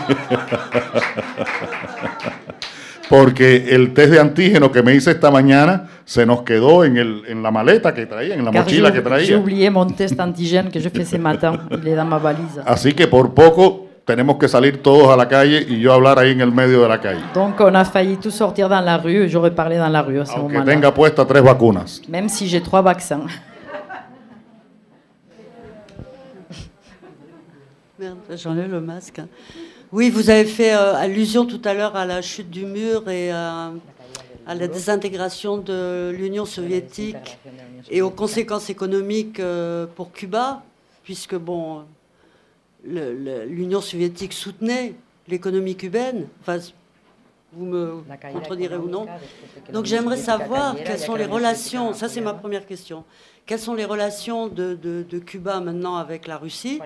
[3.09, 7.23] porque el test de antígeno que me hice esta mañana se nos quedó en, el,
[7.27, 9.39] en la maleta que traía, en la Car mochila que j'ai j'ai traía.
[9.39, 11.59] oublié mon test antigène que je fais ce matin.
[11.73, 12.61] Il est dans ma valise.
[12.65, 16.33] Así que por poco tenemos que salir todos a la calle y yo hablar ahí
[16.33, 17.21] en el medio de la calle.
[17.35, 19.29] Donc on a failli tout sortir dans la rue.
[19.29, 20.75] J'aurais parlé dans la rue à ce Aunque moment-là.
[20.75, 22.01] tenga puesta tres vacunas.
[22.09, 23.23] Même si j'ai trois vaccins.
[27.99, 29.19] Merde, j'enlève le masque.
[29.19, 29.29] hein.
[29.93, 33.33] Oui, vous avez fait euh, allusion tout à l'heure à la chute du mur et
[33.33, 33.71] euh,
[34.47, 37.39] à la désintégration de l'Union soviétique
[37.91, 40.63] et aux conséquences économiques euh, pour Cuba,
[41.03, 41.83] puisque bon,
[42.85, 44.95] l'Union soviétique soutenait
[45.29, 46.27] l'économie cubaine.
[46.41, 46.59] Enfin,
[47.53, 48.03] vous me
[48.33, 49.07] contredirez ou non.
[49.73, 53.05] Donc j'aimerais savoir quelles sont les relations, ça c'est ma première question,
[53.45, 56.81] quelles sont les relations de, de- de Cuba maintenant avec la Russie,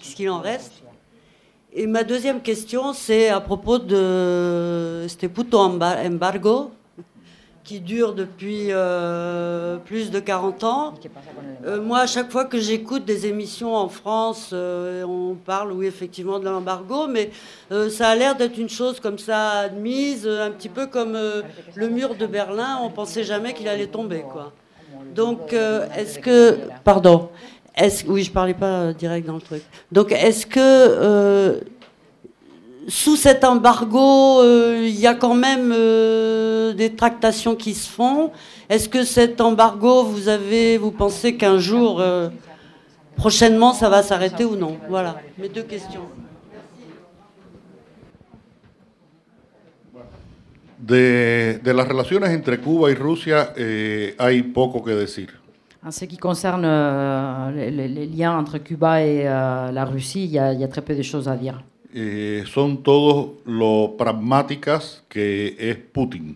[0.00, 0.72] ce qu'il en reste.
[1.72, 6.70] Et ma deuxième question, c'est à propos de este puto emba- embargo
[7.64, 10.94] qui dure depuis euh, plus de 40 ans.
[11.64, 15.86] Euh, moi, à chaque fois que j'écoute des émissions en France, euh, on parle, oui,
[15.86, 17.30] effectivement, de l'embargo, mais
[17.88, 21.18] ça a l'air d'être une chose comme ça admise, un petit peu comme
[21.74, 24.52] le mur de Berlin, on pensait jamais qu'il allait tomber, quoi.
[25.14, 26.58] Donc, est-ce que...
[26.84, 27.30] Pardon.
[27.76, 29.62] Est-ce, oui, je parlais pas direct dans le truc.
[29.90, 31.60] Donc, est-ce que...
[32.88, 38.30] sous cet embargo, euh, il y a quand même euh, des tractations qui se font.
[38.68, 42.28] Est-ce que cet embargo, vous avez, vous pensez qu'un jour, euh,
[43.16, 44.78] prochainement, ça va s'arrêter ou non?
[44.88, 46.02] Voilà, mes deux questions.
[50.78, 55.28] De, de las relaciones entre Cuba y Rusia eh, hay poco que decir.
[55.82, 60.38] En ce qui concerne euh, les, liens entre Cuba et euh, la Russie, il y,
[60.38, 61.62] a, il y a très peu de choses à dire.
[61.96, 66.34] Eh, son todos lo pragmáticas que es Putin.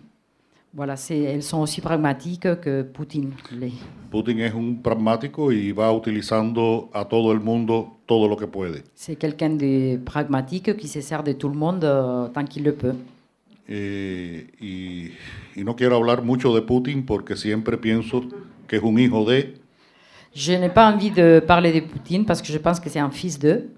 [0.71, 3.33] Voilà, elles sont aussi pragmatiques que Poutine.
[3.51, 3.73] l'est.
[4.09, 8.83] Putin es un pragmático y va utilizando a todo el mundo todo lo que puede.
[8.95, 12.73] C'est quelqu'un de pragmatique qui se sert de tout le monde euh, tant qu'il le
[12.73, 12.95] peut.
[13.67, 15.11] Eh, y,
[15.59, 18.23] y no quiero hablar mucho de Putin porque siempre pienso
[18.67, 19.55] que es un hijo de,
[20.33, 23.11] Je n'ai pas envie de parler de Poutine parce que je pense que c'est un
[23.11, 23.69] fils d'eux.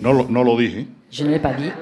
[0.00, 1.72] No lo, no lo dije, Je ne l'ai pas dit.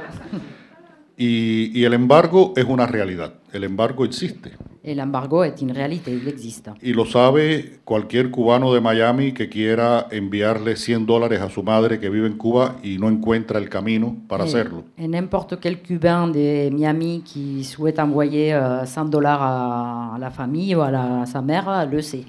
[1.17, 4.53] y, y el embargo es una realidad, el embargo existe.
[4.83, 6.71] Et l'embargo est une réalité, il existe.
[6.81, 12.01] Y lo sabe cualquier cubano de Miami que quiera enviarle 100 dólares a su madre
[12.01, 14.85] que vive en Cuba y no encuentra el camino para Et- hacerlo.
[14.97, 20.31] Et n'importe quel Cubain de Miami qui souhaite envoyer euh, 100 dollars à, à la
[20.31, 22.25] famille ou à, la- à sa mère le sait.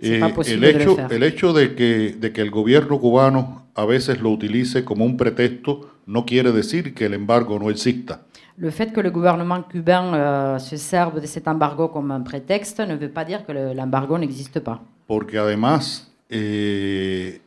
[0.00, 4.20] Eh, el, le hecho, el hecho de que, de que el gobierno cubano a veces
[4.20, 8.22] lo utilice como un pretexto no quiere decir que el embargo no exista.
[8.56, 12.80] Le fait que le gouvernement cubain euh, se serve de cet embargo comme un prétexte
[12.80, 14.80] ne veut pas dire que le- l'embargo n'existe pas.
[15.06, 17.40] Porque además eh,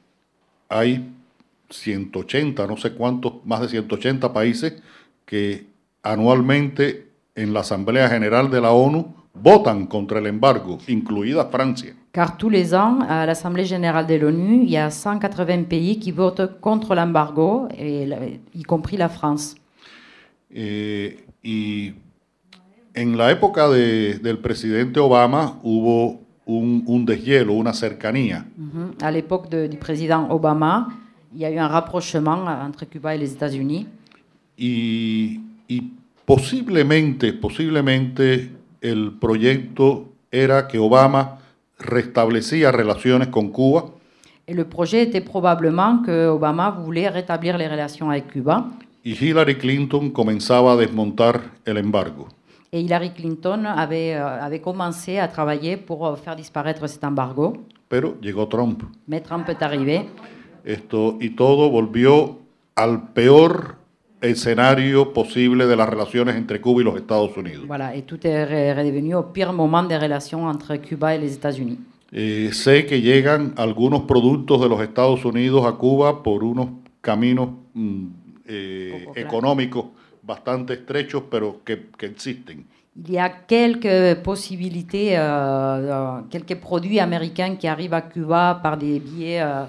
[0.69, 1.09] hay
[1.69, 4.81] 180, no sé cuántos, más de 180 países
[5.25, 5.65] que
[6.03, 11.93] anualmente en la Asamblea General de la ONU votan contra el embargo, incluida Francia.
[12.11, 16.11] Car tous les ans, à l'Assemblée générale de l'ONU, il y a 180 pays qui
[16.11, 19.55] votent contre l'embargo, y compris la France.
[20.53, 21.93] Eh, y
[22.95, 28.45] en la época de- del presidente Obama hubo un, un deshielo, una cercanía.
[29.01, 30.89] À l'époque du président Obama,
[31.33, 33.87] il y a eu un rapprochement entre Cuba et les États-Unis.
[34.57, 35.81] Y, y
[36.25, 38.49] posiblemente, posiblemente
[38.81, 41.39] el proyecto era que Obama
[41.79, 43.85] restablecía relaciones con Cuba
[44.47, 48.65] Et le projet était probablement que Obama voulait rétablir les relations avec Cuba.
[49.03, 52.27] y Hillary Clinton comenzaba a desmontar el embargo.
[52.71, 57.53] Et Hillary Clinton avait, euh, avait commencé à travailler pour euh, faire disparaître cet embargo.
[57.87, 58.83] Pero llegó Trump.
[59.07, 60.09] Mais Trump est arrivé.
[60.63, 62.39] Esto, y todo volvió
[62.75, 63.75] al peor
[64.21, 67.65] escenario posible de las relaciones entre Cuba y los Estados Unidos.
[67.67, 71.33] Voilà, et tout est re- redevenu au pire moment des relations entre Cuba et les
[71.33, 71.79] États-Unis.
[72.13, 76.67] Eh, sé que llegan algunos productos de los Estados Unidos a Cuba por unos
[77.01, 78.05] caminos mm,
[78.47, 79.27] eh, Poco claro.
[79.27, 79.85] económicos
[80.21, 82.65] bastante estrechos, pero que, que existen.
[82.93, 88.75] Il y a quelques possibilités, euh, euh, quelques produits américains qui arrivent à Cuba par
[88.77, 89.63] des billets euh,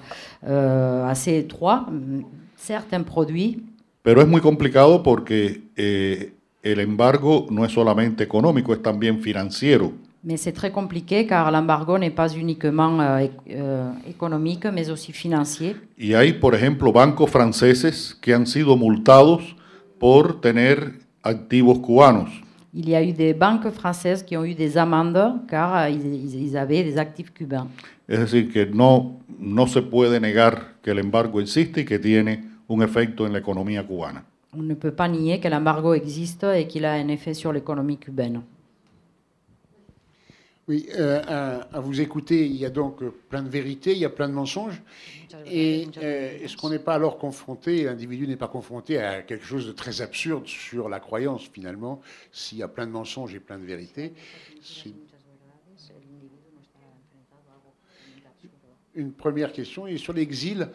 [0.48, 1.86] euh, assez étroits.
[1.90, 2.22] Mm,
[2.56, 3.60] Certains produits,
[4.02, 6.32] Pero es muy complicado porque eh,
[6.62, 9.92] el embargo no es solamente económico, es también financiero.
[10.24, 15.74] mais c'est très compliqué car l'embargo n'est pas uniquement euh, euh, économique, mais aussi financier.
[15.98, 19.56] Y hay, por ejemplo, bancos franceses que han sido multados
[19.98, 22.30] por tener activos cubanos.
[22.72, 26.36] Il y a eu des banques françaises qui ont eu des amendes car euh, ils-
[26.40, 27.66] ils avaient des actifs cubains.
[28.06, 32.44] Es decir, que no, no se puede negar que el embargo existe y que tiene
[32.68, 34.24] un efecto en la economía cubana.
[34.54, 37.98] On ne peut pas nier que l'embargo existe et qu'il a un effet sur l'économie
[37.98, 38.42] cubaine.
[40.68, 44.04] Oui, euh, à, à vous écouter, il y a donc plein de vérités, il y
[44.04, 44.80] a plein de mensonges.
[45.46, 49.66] Et euh, est-ce qu'on n'est pas alors confronté, l'individu n'est pas confronté à quelque chose
[49.66, 52.00] de très absurde sur la croyance finalement,
[52.30, 54.12] s'il y a plein de mensonges et plein de vérités
[58.94, 59.86] Une première question.
[59.86, 60.68] Et sur l'exil,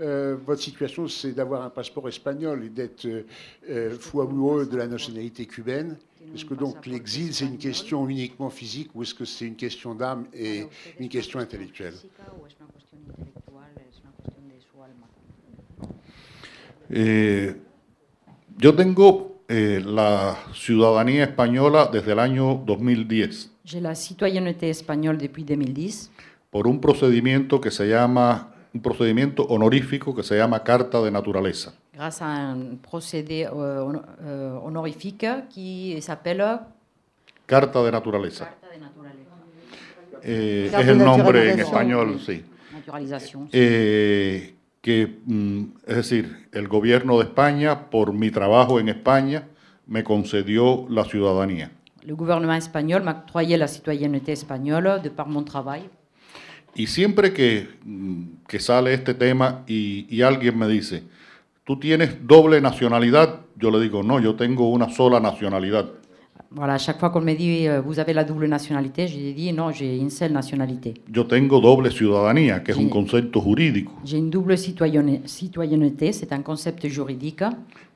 [0.00, 3.22] euh, votre situation, c'est d'avoir un passeport espagnol et d'être euh,
[3.70, 5.96] euh, fou amoureux de la nationalité cubaine.
[6.34, 9.94] Est-ce que donc l'exil, c'est une question uniquement physique ou est-ce que c'est une question
[9.94, 10.66] d'âme et
[10.98, 11.94] une question intellectuelle
[16.90, 17.54] Eh,
[18.60, 25.44] yo tengo eh, la ciudadanía española desde el año 2010 J'ai la citoyenneté espagnole depuis
[25.44, 26.10] 2010
[26.50, 31.72] por un procedimiento que se llama, un procedimiento honorífico que se llama Carta de Naturaleza.
[31.94, 36.44] grâce à un procédé euh, euh, honorifique qui s'appelle
[37.46, 38.46] Carta de Naturaleza.
[38.46, 39.30] Carta de naturaleza.
[40.22, 42.42] Eh, Carta es el nombre en español, sí.
[42.72, 43.48] Naturalisation.
[43.52, 49.44] Eh, que, mm, es decir, el gobierno de España, por mi trabajo en España,
[49.86, 51.70] me concedió la ciudadanía.
[52.02, 55.88] Le gouvernement espagnol m'a octroyé la citoyenneté espagnole de par mon travail.
[56.76, 61.02] Y siempre que, mm, que sale este tema y, y alguien me dice,
[61.64, 63.40] ¿tú tienes doble nacionalidad?
[63.56, 65.86] Yo le digo, no, yo tengo una sola nacionalidad.
[66.50, 69.52] Voilà, à chaque fois qu'on me dit euh, vous avez la double nationalité, je dis
[69.52, 70.94] non, j'ai une seule nationalité.
[71.12, 76.32] Yo tengo doble ciudadanía, que es un concepto jurídico, J'ai une double citoyenne- citoyenneté, c'est
[76.32, 77.44] un concept juridique,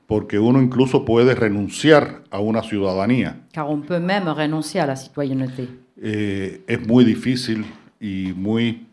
[0.07, 3.37] porque uno incluso puede renunciar a una ciudadanía.
[3.53, 5.69] car on peut même renoncer à la citoyenneté.
[6.01, 7.63] Eh, es muy difícil
[7.99, 8.85] y muy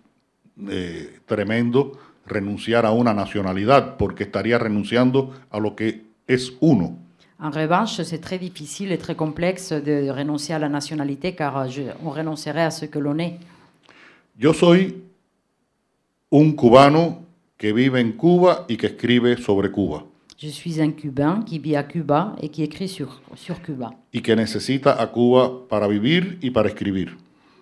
[0.69, 1.93] eh, tremendo
[2.27, 6.99] renunciar a una nacionalidad, porque estaría renunciando a lo que es uno.
[7.39, 11.69] En revanche, c'est très difficile et très complexe de renoncer à la nationalité, car euh,
[11.69, 13.39] je- on renoncerait à ce que l'on est.
[14.39, 15.03] Yo soy
[16.33, 17.23] un cubano
[17.59, 20.05] que vive en Cuba y que escribe sobre Cuba
[20.39, 24.21] Je suis un Cubain qui vit à Cuba et qui écrit sur, sur Cuba, y
[24.21, 27.17] que necesita a Cuba para vivir y para escribir.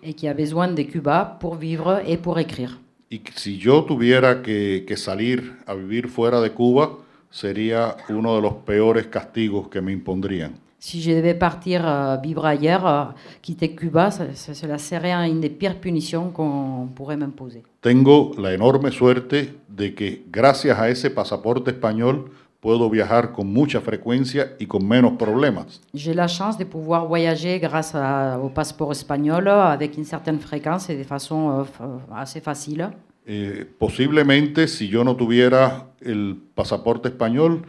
[0.05, 2.79] Et qui a besoin de Cuba pour vivre et pour écrire.
[3.09, 6.91] Y si yo tuviera que, que salir a vivir fuera de Cuba,
[7.29, 10.53] sería uno de los peores castigos que me impondrían.
[10.79, 13.05] Si je devais partir euh, vivre ailleurs, euh,
[13.41, 17.63] quitter Cuba, ça- ça- cela serait une des pires punitions qu'on pourrait m'imposer.
[17.81, 22.25] Tengo la enorme suerte de que gracias a ese pasaporte español
[22.65, 25.79] puedo viajar con mucha frecuencia y con menos problemas.
[25.93, 30.89] J'ai la chance de pouvoir voyager grâce à- au passeport espagnol avec une certaine fréquence
[30.89, 32.89] et de façon euh, f- assez facile.
[33.27, 37.61] Eh, posiblemente si yo no tuviera el pasaporte español,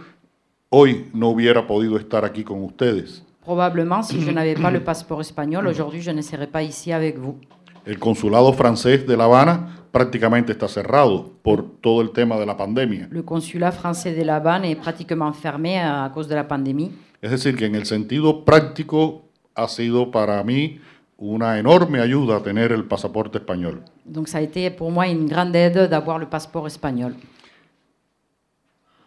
[0.71, 3.23] hoy no hubiera podido estar aquí con ustedes.
[3.45, 7.19] Probablement, si je n'avais pas le passeport espagnol, aujourd'hui, je ne serais pas ici avec
[7.19, 7.37] vous.
[7.87, 12.57] El consulado francés de La Habana prácticamente está cerrado por todo el tema de la
[12.57, 13.09] pandemia.
[13.13, 16.91] Le consulat français de La Habane est pratiquement fermé à cause de la pandémie.
[17.23, 19.23] Es decir, que en el sentido práctico
[19.55, 20.81] ha sido para mí
[21.17, 23.83] una enorme ayuda tener el pasaporte español.
[24.05, 27.15] Donc ça a été pour moi une grande aide d'avoir le passeport espagnol.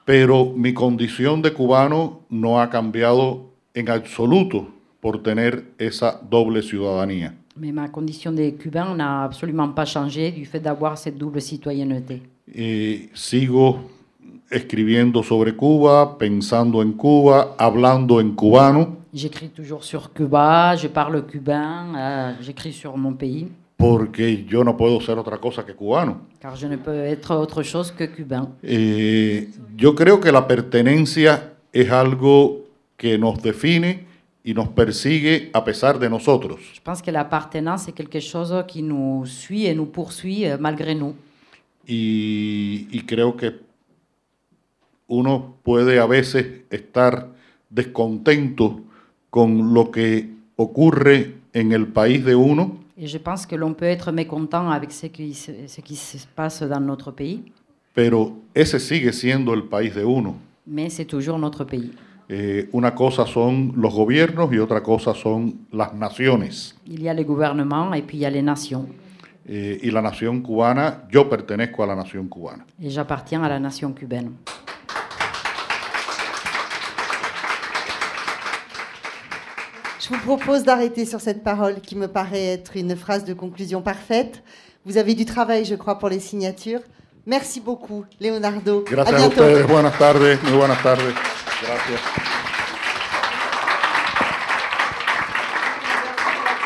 [0.05, 4.69] Pero mi condición de cubano no ha cambiado en absoluto
[5.01, 7.35] por tener esa doble ciudadanía.
[7.59, 12.21] Mais ma condition de cubain n'a absolument pas changé du fait d'avoir cette double citoyenneté.
[12.47, 13.79] Eh, sigo
[14.49, 18.97] escribiendo sobre Cuba, pensando en Cuba, hablando en cubano.
[19.13, 23.49] J'écris toujours sur Cuba, je parle cubain, euh, j'écris sur mon pays.
[23.75, 26.21] Porque yo no puedo ser otra cosa que cubano.
[26.39, 28.49] Car je ne peux être autre chose que cubain.
[28.63, 32.61] Eh, yo creo que la pertenencia es algo
[32.95, 34.08] que nos define
[34.43, 36.59] y nos persigue a pesar de nosotros.
[36.73, 40.95] Je pense que l'appartenance est quelque chose qui nous suit et nous poursuit euh, malgré
[40.95, 41.15] nous.
[41.87, 43.59] Y, y creo que
[45.07, 47.29] uno puede a veces estar
[47.69, 48.81] descontento
[49.29, 53.85] con lo que ocurre en el país de uno, Et je pense que l'on peut
[53.85, 57.43] être mécontent avec ce qui, ce qui se passe dans notre pays,
[57.93, 60.35] pero ese sigue siendo el país de uno.
[60.67, 61.91] mais c'est toujours notre pays.
[62.31, 66.75] Eh, una cosa son los gobiernos y otra cosa son las naciones.
[66.85, 68.85] Il y a les gouvernements et puis il y a les nations.
[69.47, 72.67] Eh, y la nación cubana, yo pertenezco a la nación cubana.
[72.79, 74.33] Et j'appartiens à la nation cubaine.
[79.99, 83.81] Je vous propose d'arrêter sur cette parole qui me paraît être une phrase de conclusion
[83.81, 84.43] parfaite.
[84.85, 86.81] Vous avez du travail, je crois, pour les signatures.
[87.25, 88.85] Merci beaucoup, Leonardo.
[88.85, 89.41] Gracias à a bientôt.
[89.41, 89.67] ustedes.
[89.67, 90.39] Buenas tardes.
[90.43, 91.28] Muy buenas tardes.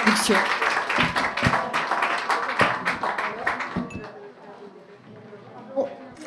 [0.06, 0.36] Lucio.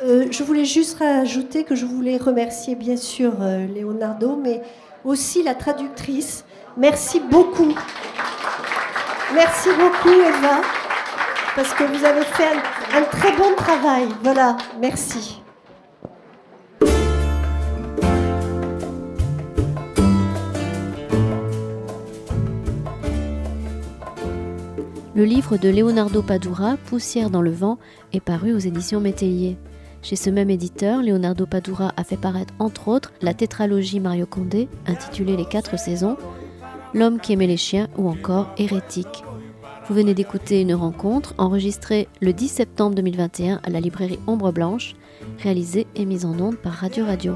[0.03, 4.61] Euh, je voulais juste rajouter que je voulais remercier bien sûr euh, Leonardo, mais
[5.05, 6.43] aussi la traductrice.
[6.75, 7.73] Merci beaucoup.
[9.33, 10.61] Merci beaucoup Eva,
[11.55, 12.51] parce que vous avez fait
[12.95, 14.07] un très bon travail.
[14.23, 15.41] Voilà, merci.
[25.17, 27.79] Le livre de Leonardo Padura, Poussière dans le vent,
[28.13, 29.57] est paru aux éditions Métellier.
[30.03, 34.69] Chez ce même éditeur, Leonardo Padura a fait paraître entre autres la tétralogie Mario Condé,
[34.85, 36.17] intitulée Les Quatre Saisons,
[36.93, 39.23] L'homme qui aimait les chiens ou encore Hérétique.
[39.89, 44.93] Vous venez d'écouter une rencontre enregistrée le 10 septembre 2021 à la librairie Ombre Blanche,
[45.41, 47.33] réalisée et mise en onde par Radio Radio.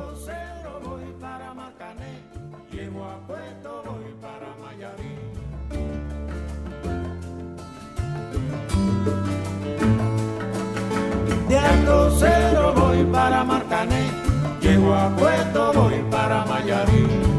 [11.63, 14.09] al crucero voy para Marcané,
[14.61, 17.30] llego a Puerto, voy para Mayarín.